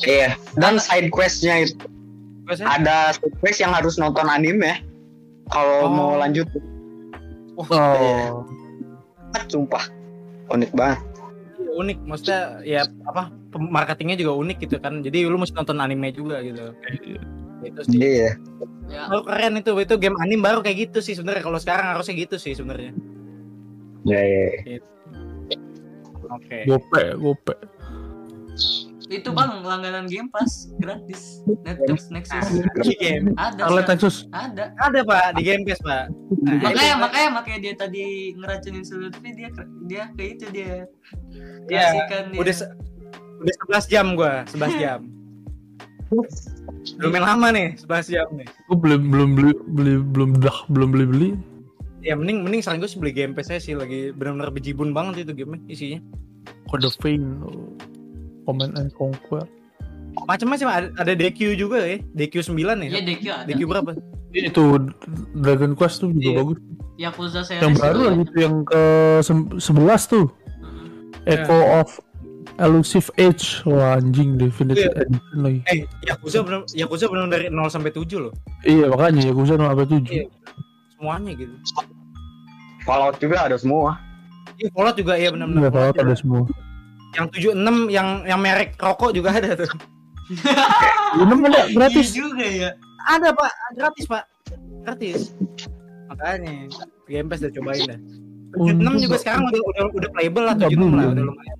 [0.00, 0.34] Iya.
[0.56, 1.76] Dan side questnya itu
[2.52, 4.80] sih- ada side quest yang harus nonton anime.
[5.48, 5.92] Kalau Oh.
[5.92, 6.48] mau lanjut,
[7.60, 8.44] oh
[9.46, 9.84] sumpah
[10.48, 11.00] unik banget.
[11.72, 15.00] unik maksudnya ya apa marketingnya juga unik gitu kan.
[15.00, 16.72] Jadi lu mesti nonton anime juga gitu.
[17.64, 17.96] Itu sih.
[17.96, 18.36] Iya.
[18.92, 22.12] Ya, Baru keren itu itu game anim baru kayak gitu sih sebenarnya kalau sekarang harusnya
[22.18, 22.92] gitu sih sebenarnya.
[24.04, 24.48] Ya, ya.
[26.28, 26.64] Oke.
[26.64, 27.54] gope gope
[29.12, 31.44] itu bang langganan Game Pass gratis.
[31.62, 32.46] Netflix Nexus.
[32.80, 33.32] Di game.
[33.34, 33.62] Ada.
[33.62, 34.64] Scarlet Scar- Nexus Ada.
[34.78, 36.04] Ada Pak di Game Pass Pak.
[36.40, 38.04] Nah, makanya makanya makanya dia tadi
[38.34, 39.48] ngeracunin si Lutfi dia
[39.84, 40.72] dia kayak itu dia
[41.68, 42.72] kasihkan dia udah se-
[43.38, 45.00] udah 11 jam gua, 11 jam.
[46.98, 48.44] Lumayan lama nih, 11 jam nih.
[48.44, 51.30] gue belum belum beli beli belum dah belum beli beli
[52.02, 55.22] Ya mending mending sekarang gue sih beli Game Pass aja sih lagi benar-benar bejibun banget
[55.22, 56.02] itu game isinya.
[56.66, 57.38] Code of Pain.
[58.42, 59.44] Command and Conquer
[60.12, 62.90] Macam-macam ada, ada DQ juga ya, DQ 9 ya.
[62.90, 63.90] Iya DQ ada DQ berapa?
[64.32, 64.64] itu
[65.34, 66.36] Dragon Quest tuh juga Iya.
[66.38, 66.58] bagus
[66.94, 68.82] Yakuza series yang baru tuh yang ke
[69.20, 71.12] sem- 11 tuh Hmm.
[71.26, 71.88] Echo of
[72.54, 75.02] Elusive Age wah anjing Definitive Iya.
[75.02, 78.32] Edition lagi Eh, Yakuza benar Yakuza benar dari 0 sampai 7 loh.
[78.62, 80.24] iya makanya Yakuza 0 sampai 7 Iya.
[80.92, 81.54] Semuanya gitu.
[82.82, 84.00] Fallout juga ada semua.
[84.54, 85.60] Iya, Fallout juga iya benar-benar.
[85.60, 86.40] Iya, Fallout ada semua
[87.12, 89.68] Yang 76 yang yang merek rokok juga ada tuh.
[90.32, 92.70] Ini ada Iya gratis juga ya
[93.04, 94.24] Ada Pak, gratis Pak.
[94.86, 95.20] Gratis.
[96.08, 96.72] Makanya
[97.04, 98.00] Game Pass udah cobain dah.
[98.52, 101.12] 76 juga sekarang udah udah udah playable lah Nggak 76 lah belum.
[101.12, 101.58] udah lumayan.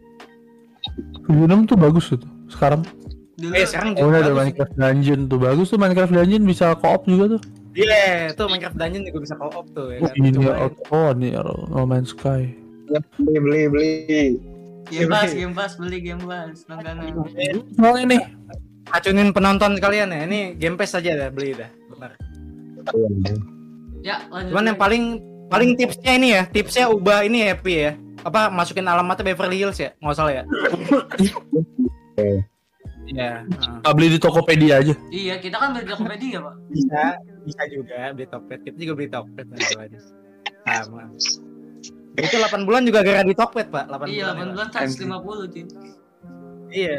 [1.25, 2.21] 76 tuh bagus tuh
[2.53, 2.81] sekarang
[3.41, 4.33] dulu Eh sekarang oh, ada.
[4.37, 7.41] Minecraft Dungeon tuh bagus tuh Minecraft Dungeon bisa co-op juga tuh
[7.73, 10.17] Iya, tuh Minecraft Dungeon juga bisa co-op tuh ya oh, kan.
[10.21, 10.29] ini
[10.93, 11.29] oh ini
[11.73, 12.53] No Man's Sky
[13.17, 14.52] Beli beli beli.
[14.93, 17.17] Game Pass Game Pass beli Game Pass langganan
[17.81, 18.23] soalnya nih
[18.93, 20.21] Racunin penonton sekalian ya.
[20.29, 21.71] Ini Game Pass aja dah beli dah.
[21.89, 22.11] Benar.
[24.03, 25.05] ya lanjut Cuman yang paling
[25.49, 27.93] paling tipsnya ini ya, tipsnya ubah ini ya Pi ya.
[28.23, 29.97] Apa masukin alamatnya Beverly Hills ya?
[30.03, 30.45] Nggak salah ya.
[33.13, 33.45] Iya.
[33.45, 33.77] heeh.
[33.83, 37.03] nggak beli di Tokopedia aja iya kita kan beli Tokopedia pak bisa
[37.45, 38.59] bisa juga beli Tokped.
[38.63, 39.99] Kita juga beli Tokped nanti aja.
[40.63, 41.03] Sama.
[42.13, 43.85] Itu 8 bulan juga gara di Tokped, Pak.
[43.89, 44.37] 8 iya bulan.
[44.37, 44.83] 8 ya, bulan Pak.
[44.85, 45.65] 150 cuy
[46.73, 46.97] Iya.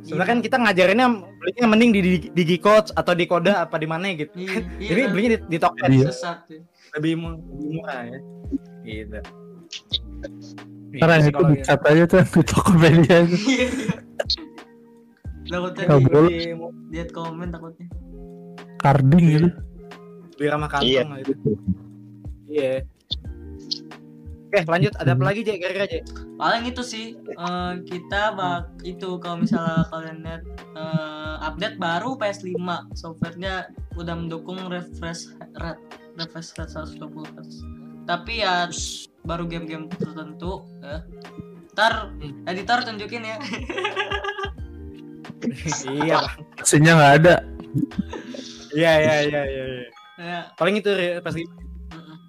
[0.00, 1.06] Sebenarnya kan kita ngajarinnya
[1.38, 4.34] belinya mending di, di, di Gcodes atau di Koda apa di mana gitu.
[4.34, 5.08] iya iya Jadi kan?
[5.10, 6.10] belinya di, di Tokped Iya.
[6.90, 8.18] lebih, mu- lebih murah ya.
[8.82, 9.18] Gitu.
[10.98, 13.66] karena Gitu sih itu kalau di chat aja tuh di Tokopedia itu iya
[15.46, 16.38] iya takutnya di,
[16.90, 17.86] lihat komen takutnya
[18.76, 19.48] carding gitu
[20.34, 21.06] beli ramah Iya.
[21.06, 21.32] kantong gitu.
[22.50, 22.82] Iya.
[24.50, 25.62] Oke, lanjut ada apa lagi, Jek?
[25.62, 26.02] Kira-kira, Jek.
[26.34, 30.42] Paling itu sih uh, kita bak itu kalau misalnya kalian lihat
[30.74, 32.58] uh, update baru PS5
[32.98, 35.78] softwarenya udah mendukung refresh rate
[36.18, 37.62] refresh rate 120 Hz.
[38.10, 38.66] Tapi ya
[39.22, 41.06] baru game-game tertentu ya.
[41.78, 42.50] Ntar hmm.
[42.50, 43.38] editor tunjukin ya.
[45.94, 46.26] iya,
[46.66, 47.34] sinyal nggak ada.
[48.74, 49.64] Iya, iya, iya, iya.
[49.70, 49.88] iya.
[50.18, 50.40] Ya.
[50.58, 50.90] Paling itu
[51.22, 51.69] PS5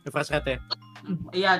[0.01, 0.59] Refresh rate ya
[1.05, 1.51] hmm, iya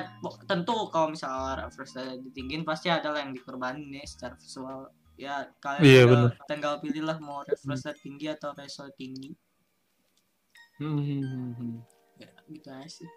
[0.50, 5.46] tentu kalau misalnya refresh rate ditinggin pasti ada lah yang dikorbanin nih secara visual ya
[5.62, 6.48] kalian iya, tinggal, bener.
[6.50, 7.48] tinggal pilih lah mau hmm.
[7.54, 9.30] refresh rate tinggi atau resol tinggi
[10.82, 11.74] hmm, hmm.
[12.18, 13.08] ya, gitu aja sih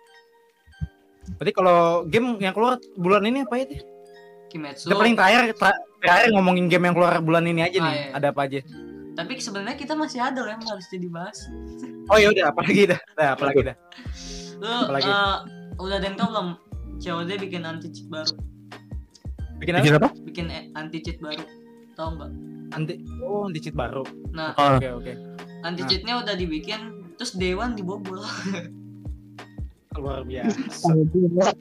[1.41, 3.81] berarti kalau game yang keluar bulan ini apa itu
[4.55, 4.87] Kimetsu.
[4.87, 5.51] Udah paling terakhir
[5.99, 7.91] terakhir ngomongin game yang keluar bulan ini aja ah, nih.
[7.91, 8.11] Iya, iya.
[8.15, 8.59] Ada apa aja?
[9.15, 11.37] Tapi sebenarnya kita masih ada loh yang harus jadi bahas.
[12.11, 12.99] Oh ya udah, apalagi dah.
[13.15, 13.75] Nah, apalagi dah.
[14.57, 15.05] Lu Apalagi?
[15.05, 15.37] eh,
[15.77, 16.47] udah ada yang tau belum?
[16.95, 18.33] COD bikin anti cheat baru.
[19.57, 19.83] Bikin apa?
[19.83, 20.09] Bikin apa?
[20.21, 21.43] Bikin eh, anti cheat baru.
[21.93, 22.31] Tahu nggak?
[22.71, 24.03] Anti Oh, anti cheat baru.
[24.31, 25.13] Nah, Ah, Oke, oke.
[25.61, 25.87] anti Nah.
[25.87, 26.81] cheatnya udah dibikin
[27.15, 28.19] terus Dewan dibobol.
[29.95, 30.91] Luar biasa.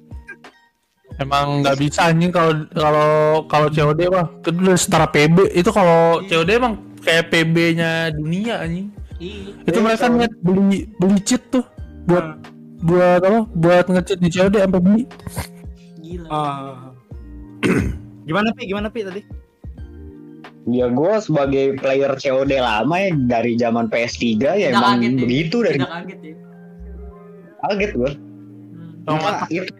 [1.16, 3.10] emang nggak bisa anjing kalau kalau
[3.46, 6.42] kalau COD mah itu udah setara PB itu kalau Iya.
[6.42, 9.62] COD emang kayak PB-nya dunia anjing Iya.
[9.62, 11.62] itu Iya, mereka kalau- niat beli beli cheat tuh
[12.04, 12.34] buat Ah.
[12.84, 15.02] Buat apa buat ngecheat di COD sampai beli
[16.04, 16.28] Gila.
[16.28, 16.92] Ah.
[18.28, 18.68] Gimana Pi?
[18.68, 19.24] Gimana Pi tadi?
[20.64, 25.20] Ya gue sebagai player COD lama ya dari zaman PS3 ya Tidak emang kaget ya.
[25.24, 26.34] begitu dari Tidak kaget ya.
[27.64, 28.10] kaget gue.
[28.12, 29.08] Hmm.
[29.08, 29.72] Oh, Cuma itu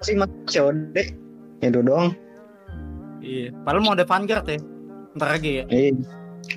[0.00, 0.96] sih mas COD
[1.60, 2.12] itu doang.
[3.20, 3.52] Iya.
[3.64, 4.58] Padahal mau ada Vanguard ya.
[5.16, 5.64] Ntar lagi ya.
[5.68, 5.92] Eh.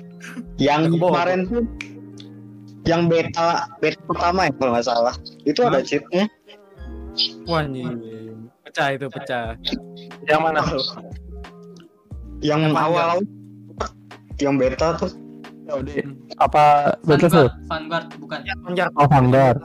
[0.64, 1.64] Yang kemarin tuh
[2.84, 5.14] yang beta beta pertama ya kalau nggak salah
[5.48, 6.28] itu ada cheatnya.
[7.46, 8.50] Wah, anjing.
[8.66, 9.54] Pecah itu, pecah.
[10.26, 10.60] yang mana
[12.42, 13.10] Yang Yang awal
[14.42, 15.14] yang beta tuh
[16.42, 18.38] apa Battlefield Vanguard, Vanguard bukan.
[18.66, 18.92] Vanguard.
[19.00, 19.58] oh Vanguard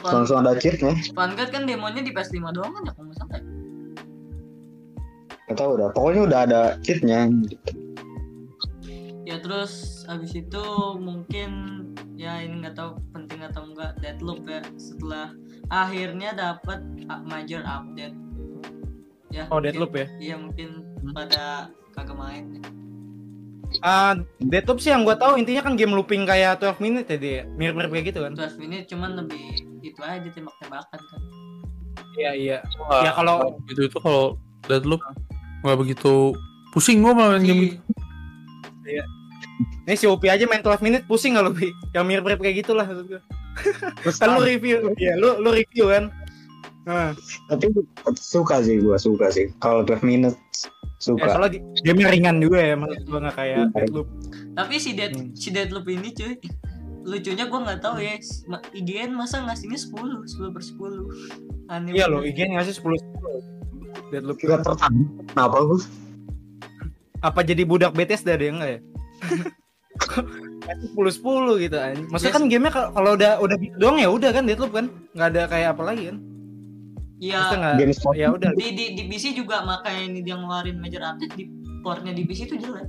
[0.00, 0.96] Van- langsung ada cheatnya.
[1.12, 3.36] Vanguard kan demonya di PS5 doang kan ya kalau nggak salah.
[3.36, 3.42] ya?
[5.50, 5.88] Gak tau udah.
[5.92, 7.28] Pokoknya udah ada cheatnya.
[9.30, 10.64] Ya terus abis itu
[10.98, 11.50] mungkin
[12.18, 15.30] ya ini nggak tahu penting atau enggak Deadloop ya setelah
[15.70, 18.16] akhirnya dapat uh, major update.
[19.30, 19.46] Ya.
[19.54, 20.10] Oh, Deadloop ya.
[20.18, 20.82] Iya mungkin
[21.14, 22.58] pada kagak main.
[22.58, 22.62] ya.
[23.86, 27.40] Ah, Deadloop sih yang gua tahu intinya kan game looping kayak 12 minute ya dia.
[27.54, 28.34] Mirip-mirip kayak gitu kan.
[28.34, 29.46] 12 menit cuman lebih
[29.86, 31.20] itu aja tembak-tembakan kan.
[32.18, 32.58] Iya, iya.
[32.82, 34.34] Wah, Ya, kalau- gitu itu kalau
[34.66, 34.98] Deadloop
[35.62, 36.34] nggak begitu
[36.74, 37.78] pusing gua malah main game gitu.
[39.82, 41.68] Ini si Upi aja main 12 minute pusing gak lu, Pi?
[41.90, 43.22] Yang mirip-mirip kayak gitulah maksud gua.
[44.14, 44.76] kan lu review.
[44.94, 46.04] Iya, lu lu review kan.
[46.82, 47.12] Nah,
[47.46, 47.68] Tapi
[48.14, 49.52] suka sih gua suka sih.
[49.58, 51.26] Kalau 12 minutes ya, suka.
[51.28, 53.72] soalnya di- game ringan juga ya maksud gua nggak kayak Hmm.
[53.74, 54.08] Deadloop.
[54.54, 55.32] Tapi si Dead Hmm.
[55.32, 56.34] si Deadloop ini cuy
[57.02, 58.16] lucunya gua nggak tahu ya
[58.72, 61.04] IGN masa ngasihnya 10 10 per 10
[61.66, 62.32] aneh Iya lo, banget.
[62.32, 63.40] IG ngasih 10 10.
[64.10, 64.36] Deadloop.
[64.38, 65.06] Gak tertarik.
[65.26, 65.80] Kenapa gua?
[67.20, 68.80] Apa jadi budak Bethesda deh enggak ya?
[69.20, 72.06] 10 10 gitu anjing.
[72.08, 72.38] Maksudnya Yes.
[72.38, 74.86] kan gamenya kalau kalau udah udah gitu doang ya udah kan Deadloop kan.
[75.12, 76.16] Enggak ada kayak apa lagi kan.
[77.20, 77.38] Iya
[78.16, 78.50] ya udah.
[78.56, 81.44] di, di di PC juga makanya ini dia ngeluarin major update di
[81.84, 82.88] portnya di PC itu jelek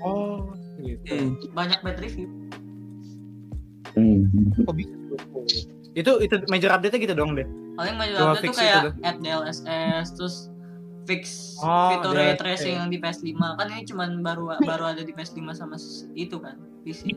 [0.00, 1.34] Oh, gitu.
[1.50, 2.30] banyak bad review
[3.98, 4.30] Hmm.
[4.62, 5.98] Kok bisa 10?
[5.98, 7.42] Itu itu major update-nya gitu dong deh.
[7.74, 10.34] paling major Cuma update tuh kayak add DLSS terus
[11.04, 12.40] fix Oh, fitur ray DLSS.
[12.40, 15.76] tracing yang di PS5 kan ini cuman baru baru ada di PS5 sama
[16.12, 17.12] itu kan PC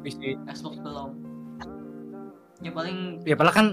[0.00, 0.20] Bisa.
[0.46, 1.10] Xbox belum
[2.60, 3.66] ya paling Ya padahal kan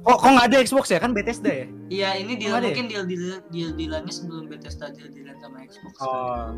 [0.00, 1.66] kok kok nggak ada Xbox ya kan Bethesda ya?
[1.88, 2.60] Iya ini deal ya?
[2.62, 5.94] mungkin deal deal deal dealannya sebelum Bethesda deal dealan sama Xbox.
[6.00, 6.48] Oh.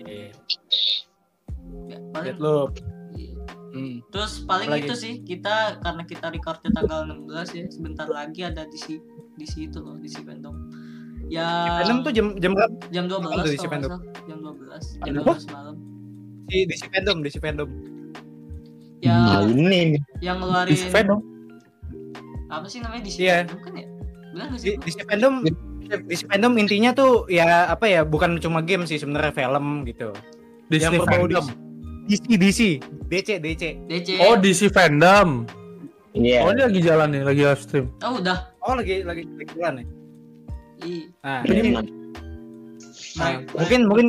[0.00, 0.32] Iya.
[1.88, 2.70] Ya, paling Deadloop.
[3.12, 3.32] iya.
[3.68, 4.00] Hmm.
[4.08, 4.88] Terus paling Apalagi?
[4.88, 8.96] itu sih kita karena kita recordnya tanggal 16 ya sebentar lagi ada di si
[9.36, 10.67] di situ loh di si fandom.
[11.28, 11.46] Ya
[11.78, 12.72] Venom tuh jam jam berapa?
[12.88, 13.90] jam 12 Apa tuh di si kalau nggak fandom?
[13.90, 14.02] salah.
[14.24, 15.32] jam 12 jam Apa?
[15.34, 15.74] 12 malam.
[16.44, 17.68] Di di si fandom, di si fandom.
[18.98, 21.20] Ya Nah, ini yang Di ngeluarin Venom.
[22.48, 23.44] apa sih namanya di si Iya.
[23.44, 23.86] fandom kan ya?
[24.48, 24.74] Di, sih?
[24.76, 25.34] di si fandom
[26.00, 30.16] di si fandom intinya tuh ya apa ya bukan cuma game sih sebenarnya film gitu.
[30.66, 31.46] Disney yang berbau Fandom.
[32.06, 32.60] DC DC
[33.06, 33.62] DC DC.
[33.84, 34.08] DC.
[34.18, 35.44] Oh DC Fandom.
[36.10, 36.40] Iya.
[36.42, 37.86] Oh ini lagi jalan nih, lagi live stream.
[38.00, 38.48] Oh udah.
[38.60, 39.86] Oh lagi lagi lagi jalan nih.
[39.86, 39.97] Ih,
[40.78, 41.82] Nah, ini nah,
[43.52, 44.06] mungkin mungkin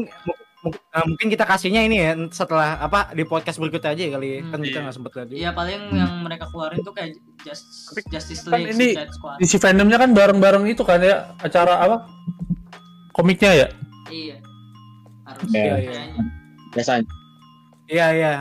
[0.60, 4.40] mungkin, uh, mungkin kita kasihnya ini ya setelah apa di podcast berikutnya aja kali ya.
[4.40, 4.52] Hmm.
[4.52, 4.84] kan kita Iya.
[4.84, 8.76] nggak sempet tadi Iya paling yang mereka keluarin tuh kayak Just, Tapi Justice kan League,
[8.76, 9.38] ini- Suicide Squad.
[9.40, 11.98] Isi fandomnya kan bareng-bareng itu kan ya acara apa?
[13.12, 13.68] Komiknya ya.
[14.12, 14.38] Iya.
[15.24, 16.02] Harus Iya, iya.
[16.70, 17.06] Biasanya.
[17.90, 18.32] iya iya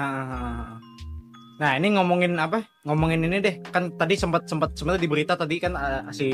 [1.56, 5.56] nah ini ngomongin apa ngomongin ini deh kan tadi sempat sempat sebenarnya di berita tadi
[5.58, 6.28] kan uh, si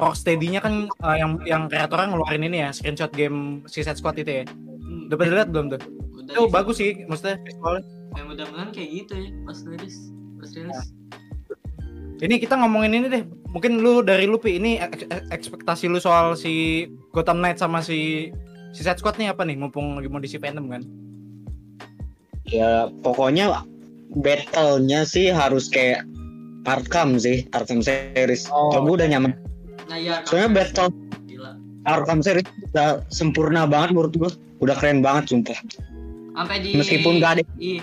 [0.00, 4.44] Rocksteady-nya kan uh, yang yang kreatornya ngeluarin ini ya screenshot game Suicide Squad itu ya
[4.80, 5.80] Hmm, udah pada lihat belum tuh
[6.18, 10.10] udah itu bagus sih maksudnya visualnya Ya mudah-mudahan kayak gitu ya pas rilis.
[10.42, 10.82] Pas rilis.
[12.20, 13.22] Ini kita ngomongin ini deh.
[13.54, 16.84] Mungkin lu dari lu Pi, ini ek- ek- ekspektasi lu soal si
[17.14, 18.28] Gotham Knight sama si
[18.74, 20.82] Suicide Squad nih apa nih mumpung lagi mau diisi fandom kan?
[22.50, 23.62] Ya pokoknya
[24.10, 26.02] battle-nya sih harus kayak
[26.66, 28.50] Arkham sih, Arkham series.
[28.50, 29.32] Oh, Kalau gue udah nyaman.
[29.90, 30.22] Nah iya.
[30.22, 30.88] Soalnya battle
[31.26, 31.52] Gila.
[31.84, 34.30] Arkham series udah sempurna banget menurut gue.
[34.62, 35.58] Udah keren banget sumpah.
[36.30, 37.82] Sampai di Meskipun gak ada Iya.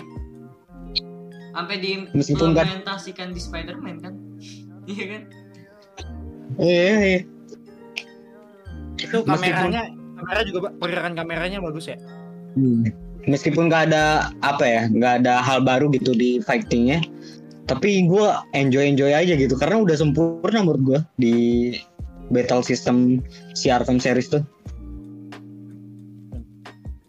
[1.52, 4.14] Sampai di Meskipun gak- implementasikan di Spider-Man kan.
[4.88, 5.22] Iya kan?
[6.56, 7.20] Iya, iya.
[8.96, 9.82] Itu Meskipun- kameranya
[10.16, 12.00] kamera juga pergerakan kameranya bagus ya.
[12.56, 12.88] Hmm.
[13.28, 17.04] Meskipun nggak ada apa ya, nggak ada hal baru gitu di fightingnya,
[17.68, 21.34] tapi gue enjoy enjoy aja gitu karena udah sempurna menurut gue di
[22.28, 23.24] battle system
[23.56, 24.42] si Arkham series tuh.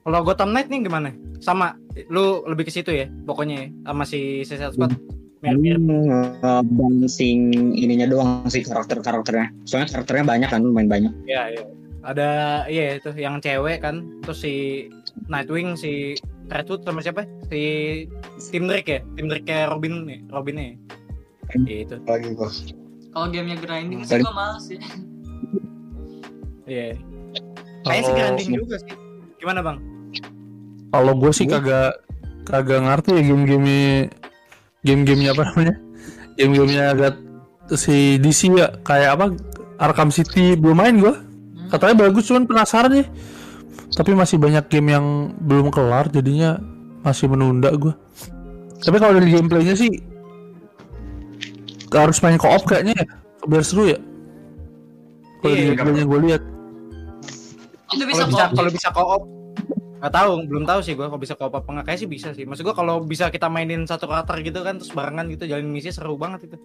[0.03, 1.13] Kalau Gotham Knight nih gimana?
[1.39, 1.77] Sama
[2.09, 4.97] lu lebih ke situ ya pokoknya ya sama si Suicide Squad.
[5.39, 5.79] Mirip-mirip.
[5.79, 9.47] Hmm, balancing ininya doang sih karakter karakternya.
[9.63, 11.13] Soalnya karakternya banyak kan, lumayan banyak.
[11.23, 11.63] Iya, iya.
[12.03, 12.29] Ada
[12.71, 14.87] iya itu yang cewek kan, terus si
[15.31, 16.15] Nightwing, si
[16.51, 17.23] Redwood sama siapa?
[17.47, 17.61] Si
[18.51, 18.99] Tim Drake ya?
[19.15, 20.71] Tim Drake kayak Robin nih, Robin nih.
[21.67, 21.95] Iya itu.
[22.03, 22.49] Lagi gue.
[23.09, 24.79] Kalau gamenya grinding sih gua males ya.
[26.69, 26.95] Iya.
[27.85, 28.93] Kayaknya sih grinding juga sih.
[29.39, 29.77] Gimana bang?
[30.89, 32.01] Kalau gue sih kagak
[32.49, 33.73] kagak ngerti ya game-game
[34.81, 35.75] game-gamenya apa namanya?
[36.35, 37.13] Game-gamenya agak
[37.77, 39.25] si DC ya kayak apa?
[39.79, 41.13] Arkham City belum main gue.
[41.13, 41.69] Hmm.
[41.71, 43.05] Katanya bagus cuman penasaran ya.
[43.95, 45.05] Tapi masih banyak game yang
[45.39, 46.59] belum kelar jadinya
[47.01, 47.93] masih menunda gue.
[48.79, 49.91] Tapi kalau dari gameplaynya sih
[51.89, 53.05] harus main co-op kayaknya ya.
[53.47, 53.99] Biar seru ya.
[55.39, 56.41] Kalau Iya, di gameplaynya gue lihat.
[57.89, 58.55] Itu bisa Kalau bisa kok.
[58.55, 59.23] kalau bisa co-op
[59.99, 62.47] nggak tahu belum tahu sih gua kalau bisa co-op apa enggak kayak sih bisa sih
[62.47, 65.91] maksud gua kalau bisa kita mainin satu karakter gitu kan terus barengan gitu jalan misi
[65.91, 66.55] seru banget itu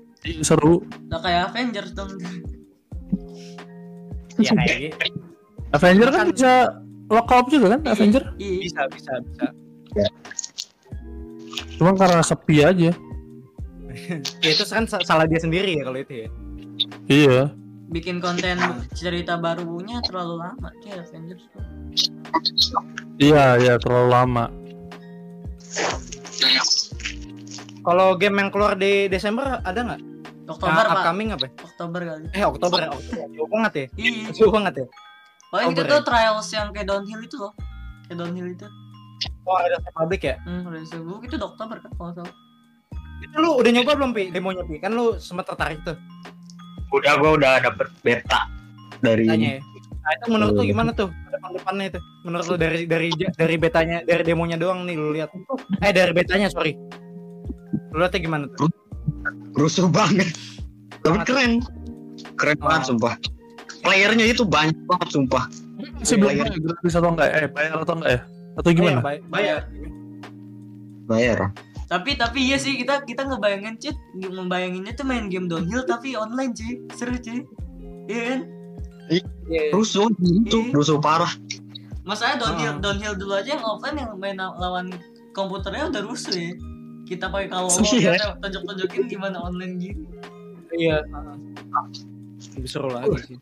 [0.41, 0.87] Seru.
[1.03, 2.15] Udah kayak Avengers dong.
[4.37, 4.97] ya kayak gitu
[5.73, 6.53] Avenger kan Kan- bisa
[7.07, 8.23] lock up juga kan Avenger?
[8.37, 8.59] Iya.
[8.61, 9.47] bisa bisa bisa
[11.75, 12.91] Cuma karena sepi aja.
[14.43, 16.29] ya itu kan sa- salah dia sendiri ya kalau itu ya
[17.09, 17.41] Iya.
[17.95, 18.59] Bikin konten
[18.91, 21.63] cerita barunya terlalu lama kayak Avengers tuh.
[23.17, 24.45] Iya, iya terlalu lama.
[27.85, 30.01] kalau game yang keluar di Desember ada nggak
[30.47, 30.95] Oktober pak.
[30.95, 32.25] upcoming apa Oktober kali.
[32.33, 34.33] eh Oktober ya Oktober jauh banget ya Iya.
[34.33, 34.87] jauh banget ya
[35.51, 36.03] Paling itu tuh ya?
[36.03, 37.53] trials yang kayak downhill itu loh.
[38.03, 38.67] Kayak downhill itu.
[39.45, 42.35] oh ada public ya Hmm, udah sebelum itu Oktober kan kalau nggak salah.
[43.21, 45.97] itu lu udah nyoba belum pi demonya pi kan lu sempat tertarik tuh
[46.95, 48.47] Udah gue udah dapet beta
[49.01, 49.63] dari tanya ya
[50.05, 54.05] nah itu menurut lu gimana tuh depan depannya itu menurut lu dari dari dari betanya
[54.05, 55.33] dari demonya doang nih lu lihat
[55.81, 56.77] eh dari betanya sorry
[57.89, 58.69] lu lihatnya gimana tuh
[59.55, 60.35] rusuh banget.
[61.01, 61.27] Tapi Banget.
[61.31, 61.53] keren.
[62.35, 62.89] Keren banget Oh.
[62.91, 63.15] sumpah.
[63.81, 65.45] Playernya itu banyak banget sumpah.
[66.01, 66.45] Masih belum Bayar.
[66.45, 67.29] tahu ya, gratis atau enggak?
[67.31, 68.21] Eh, bayar atau enggak ya?
[68.59, 68.99] Atau gimana?
[68.99, 69.61] Bayar, bayar.
[71.07, 71.39] Bayar.
[71.85, 76.53] Tapi tapi iya sih kita kita ngebayangin cut ngebayanginnya tuh main game downhill tapi online
[76.53, 76.81] cuy.
[76.97, 77.45] Seru cuy.
[78.09, 78.41] Iya kan?
[79.09, 79.63] Iya.
[79.71, 80.73] Rusuh itu, Iya.
[80.73, 81.29] rusuh parah.
[82.05, 82.81] Masanya downhill Ah.
[82.81, 84.93] downhill dulu aja yang offline yang main lawan
[85.33, 86.53] komputernya udah rusuh ya.
[87.05, 88.17] Kita pakai kalau Iya.
[88.17, 90.03] kita tunjuk-tunjukin gimana online gitu.
[90.73, 91.05] Iya.
[92.57, 93.37] Lebih seru lagi sih.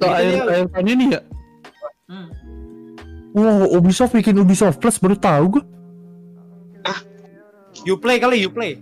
[0.00, 1.20] Tahun ini ya?
[2.08, 2.28] Hmm.
[3.32, 5.64] Wow, Ubisoft bikin Ubisoft Plus baru tahu gue.
[7.82, 8.78] You play kali, you play.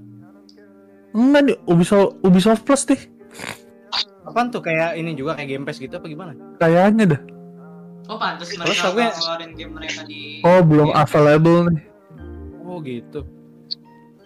[1.11, 3.01] Enggak nih, Ubisoft Ubisoft Plus deh.
[4.23, 6.37] Apaan tuh kayak ini juga kayak Game Pass gitu apa gimana?
[6.57, 7.23] Kayaknya dah.
[8.07, 10.97] Oh pantas Terus mereka aku ya- keluarin game mereka di Oh, belum Iya.
[11.01, 11.83] available nih.
[12.61, 13.21] Oh gitu.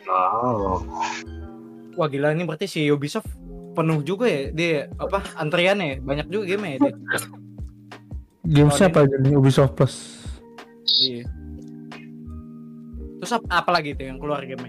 [0.06, 0.80] Oh.
[1.94, 3.28] Wah gila ini berarti si Ubisoft
[3.72, 5.96] penuh juga ya dia apa antriannya ya?
[6.00, 6.92] banyak juga game ya dia.
[8.42, 9.94] Gamesnya Oh, apa aja nih Ubisoft Plus?
[10.98, 11.24] Iya.
[13.24, 14.68] Terus apa, apa lagi tuh yang keluar game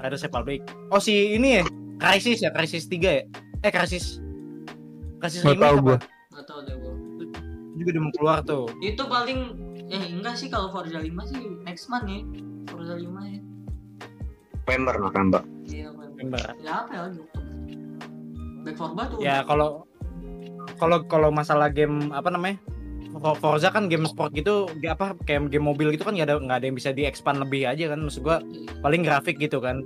[0.00, 0.64] Ada Sepal Break.
[0.88, 1.68] Oh si ini ya
[2.00, 3.28] Crisis ya Crisis 3 ya?
[3.60, 4.24] Eh Crisis
[5.20, 6.00] Crisis Nggak tahu gua.
[6.00, 6.08] apa?
[6.32, 6.94] Nggak tahu deh gua.
[7.76, 8.64] Juga udah mau keluar tuh.
[8.80, 9.38] Itu paling
[9.92, 12.24] eh enggak sih kalau Forza 5 sih next month ya
[12.72, 13.40] Forza 5 ya
[14.64, 16.40] November November iya November.
[16.40, 16.40] November.
[16.56, 17.52] ya apa ya lagi Oktober
[18.64, 19.84] Back for Blood tuh Ya kalau
[20.80, 22.56] kalau kalau masalah game apa namanya?
[23.12, 26.58] For- Forza kan game sport gitu, apa kayak game mobil gitu kan nggak ada nggak
[26.58, 27.98] ada yang bisa di-expand lebih aja kan.
[27.98, 28.38] Maksud gua
[28.78, 29.82] paling grafik gitu kan.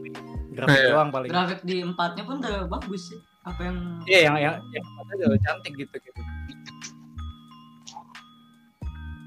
[0.51, 0.91] Grafik Iya.
[0.93, 1.31] doang paling.
[1.31, 5.41] grafik di empatnya pun udah bagus sih apa yang Iya yang yang yang ada udah
[5.41, 6.21] cantik gitu gitu.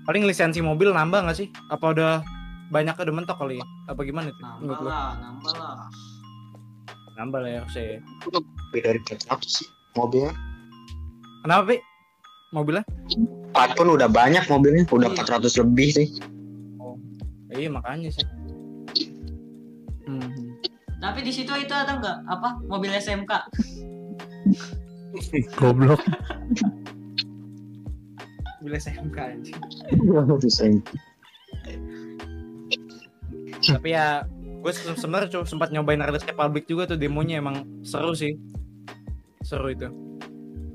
[0.03, 1.51] Paling lisensi mobil nambah nggak sih?
[1.67, 2.23] Apa udah
[2.69, 3.65] banyak udah mentok kali ya?
[3.87, 4.39] Apa gimana tuh?
[4.39, 5.75] nambah lah nambah lah
[7.17, 7.99] Nambah lah ya harusnya ya.
[8.29, 9.67] lebih dari 400 sih
[9.97, 10.31] mobilnya
[11.41, 11.77] Kenapa, Pi?
[12.51, 12.83] Mobilnya?
[13.49, 15.41] Empat pun udah banyak mobilnya udah Iya.
[15.41, 16.07] 400 lebih sih
[17.49, 18.25] Iya makanya sih.
[20.03, 20.59] Hmm.
[20.97, 23.27] tapi di situ itu ada nggak apa mobil SMK
[25.57, 26.01] Goblok.
[28.57, 29.57] Mobil SMK anjing.
[30.37, 30.65] Bisa.
[33.67, 34.23] tapi ya
[34.57, 38.35] gue se- sebenarnya cuma sempat nyobain Riders Republic juga tuh demonya emang seru sih
[39.41, 39.87] seru itu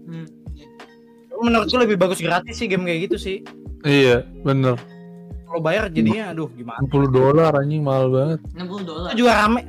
[0.06, 0.26] hmm.
[1.42, 3.38] Menurut gue lebih bagus gratis sih game kayak gitu sih
[3.82, 4.78] Iya, bener.
[5.42, 8.38] kalau bayar jadinya aduh gimana 60 dolar anjing mahal banget.
[8.54, 9.60] 60 dolar itu juga rame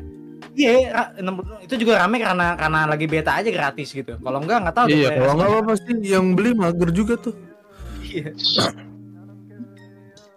[0.53, 4.61] iya ra- 60 itu juga rame karena karena lagi beta aja gratis gitu kalau enggak
[4.61, 7.35] nggak tahu Iya, kalau enggak apa pasti yang beli mager juga tuh.
[8.05, 8.29] Iya.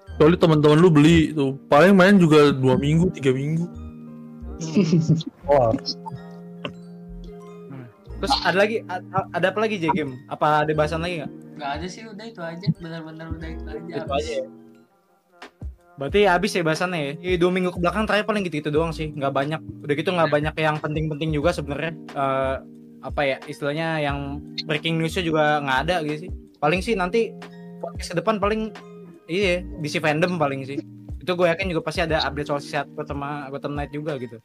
[0.08, 3.68] Kecuali teman-teman lu beli tuh, paling main juga dua minggu, tiga minggu.
[5.44, 5.76] Wah,
[8.20, 8.76] terus ada lagi
[9.32, 10.12] ada apa lagi J game?
[10.32, 11.32] Apa ada bahasan lagi nggak?
[11.56, 12.66] Nggak ada sih udah itu aja.
[12.80, 13.80] Benar-benar udah itu aja.
[13.84, 14.24] Itu habis.
[14.24, 14.44] aja ya.
[15.96, 17.12] Berarti habis ya bahasannya ya.
[17.24, 19.08] Iya, dua minggu ke belakang terakhir paling gitu gitu doang sih.
[19.12, 19.60] Nggak banyak.
[19.84, 21.92] Udah gitu nggak banyak yang penting-penting juga sebenarnya.
[22.12, 22.56] Eh,
[23.04, 26.30] apa ya istilahnya yang breaking newsnya juga nggak ada gitu sih.
[26.60, 27.32] Paling sih nanti
[27.80, 28.72] podcast ke depan paling
[29.28, 30.80] iya DC fandom paling sih.
[31.20, 34.40] Itu gue yakin juga pasti ada update soal sehat sama Gotham Knight juga gitu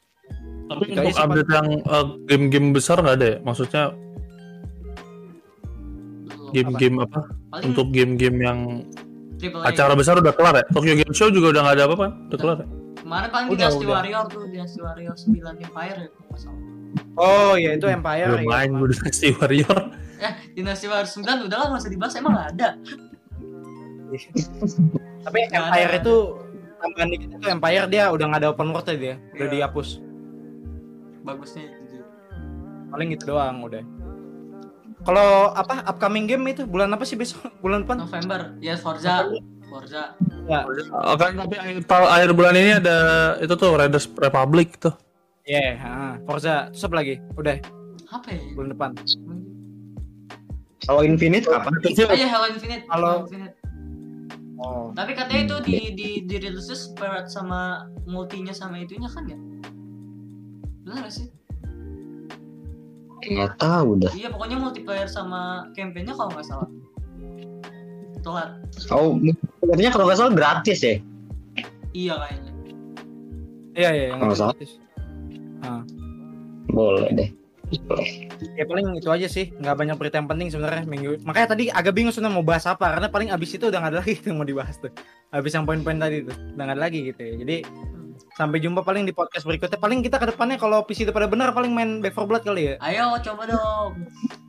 [0.67, 3.37] tapi untuk update yang eh, game-game besar nggak ada ya?
[3.41, 3.83] Maksudnya
[6.51, 7.19] game-game apa?
[7.49, 8.59] Paling Untuk game-game yang
[9.35, 9.71] triple A.
[9.71, 10.65] acara besar udah kelar ya?
[10.69, 12.67] Tokyo Game Show juga udah nggak ada apa-apa, udah kelar ya?
[13.01, 13.95] kemarin paling Udah, Dynasty udah.
[13.97, 15.33] Warrior tuh Dynasty Warrior 9
[15.65, 16.61] Empire ya kalau nggak salah.
[17.17, 19.77] oh ya itu Empire Belum ya main gue Dynasty Warrior.
[20.21, 22.69] eh Dynasty Warrior 9 udahlah nggak usah dibahas emang nggak ada
[25.21, 25.39] tapi.
[25.49, 26.15] Empire itu
[26.77, 29.53] tambahan dikit itu Empire dia udah nggak ada open world ya dia udah Iya.
[29.55, 29.87] dihapus
[31.21, 31.69] bagusnya
[32.91, 33.83] paling itu doang udah.
[35.01, 37.49] Kalau apa upcoming game itu bulan apa sih besok?
[37.63, 38.05] Bulan depan?
[38.05, 38.53] November.
[38.61, 39.25] Ya Forza.
[39.65, 40.13] Forza.
[40.45, 40.61] Ya.
[40.93, 42.97] Oh, kan tapi akhir, ta- akhir bulan ini ada
[43.41, 44.93] itu tuh Raiders Republic tuh.
[45.41, 46.69] ya yeah, Forza.
[46.69, 47.15] Terus apa lagi?
[47.33, 47.57] Udah.
[48.13, 48.39] Apa ya?
[48.53, 48.89] Bulan depan.
[50.85, 52.83] Kalau Infinite kapan oh iya Halo Infinite.
[52.93, 53.05] Halo.
[53.09, 53.55] Halo Infinite.
[54.61, 54.93] Oh.
[54.93, 59.37] Tapi katanya itu di di di separat sama multinya sama itunya kan ya
[60.91, 61.27] benar nggak sih?
[63.31, 64.11] Nggak tahu dah.
[64.11, 66.69] Iya pokoknya multiplayer sama campaignnya kalau nggak salah.
[68.21, 68.49] Telat
[68.93, 69.17] oh
[69.63, 70.99] sebenarnya kalau nggak salah gratis ya?
[71.95, 72.51] Iya kayaknya.
[73.71, 74.53] Iya iya yang Kalau salah.
[74.59, 74.71] gratis.
[76.71, 77.29] boleh deh.
[78.59, 79.55] Ya paling itu aja sih.
[79.57, 82.83] Nggak banyak berita yang penting sebenarnya minggu makanya tadi agak bingung sebenarnya mau bahas apa
[82.99, 84.91] karena paling abis itu udah nggak ada lagi yang mau dibahas tuh.
[85.31, 87.33] Abis yang poin-poin tadi tuh udah nggak ada lagi gitu ya.
[87.39, 87.57] Jadi
[88.35, 89.77] sampai jumpa paling di podcast berikutnya.
[89.77, 92.73] Paling kita ke depannya kalau PC itu pada benar paling main Back 4 Blood kali
[92.73, 92.75] ya.
[92.81, 93.91] Ayo coba dong.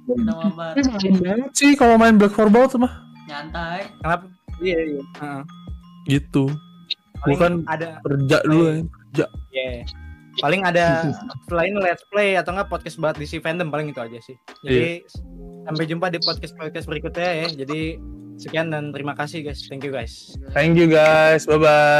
[0.08, 2.92] Kita mabar banget sih kalau main Black 4 Blood mah.
[3.30, 3.88] Nyantai.
[4.00, 4.24] Kenapa?
[4.62, 5.02] Iya iya.
[5.20, 5.42] Heeh.
[6.10, 6.50] gitu.
[7.22, 8.82] Paling Bukan ada kerja dulu
[9.14, 9.26] ya.
[9.54, 9.86] ya
[10.40, 11.12] paling ada
[11.50, 14.36] selain let's play atau enggak podcast buat DC fandom paling itu aja sih.
[14.64, 15.04] Jadi
[15.68, 17.48] sampai jumpa di podcast podcast berikutnya ya.
[17.52, 18.00] Jadi
[18.40, 19.60] sekian dan terima kasih guys.
[19.68, 20.32] Thank you guys.
[20.56, 21.44] Thank you guys.
[21.44, 21.92] Bye bye.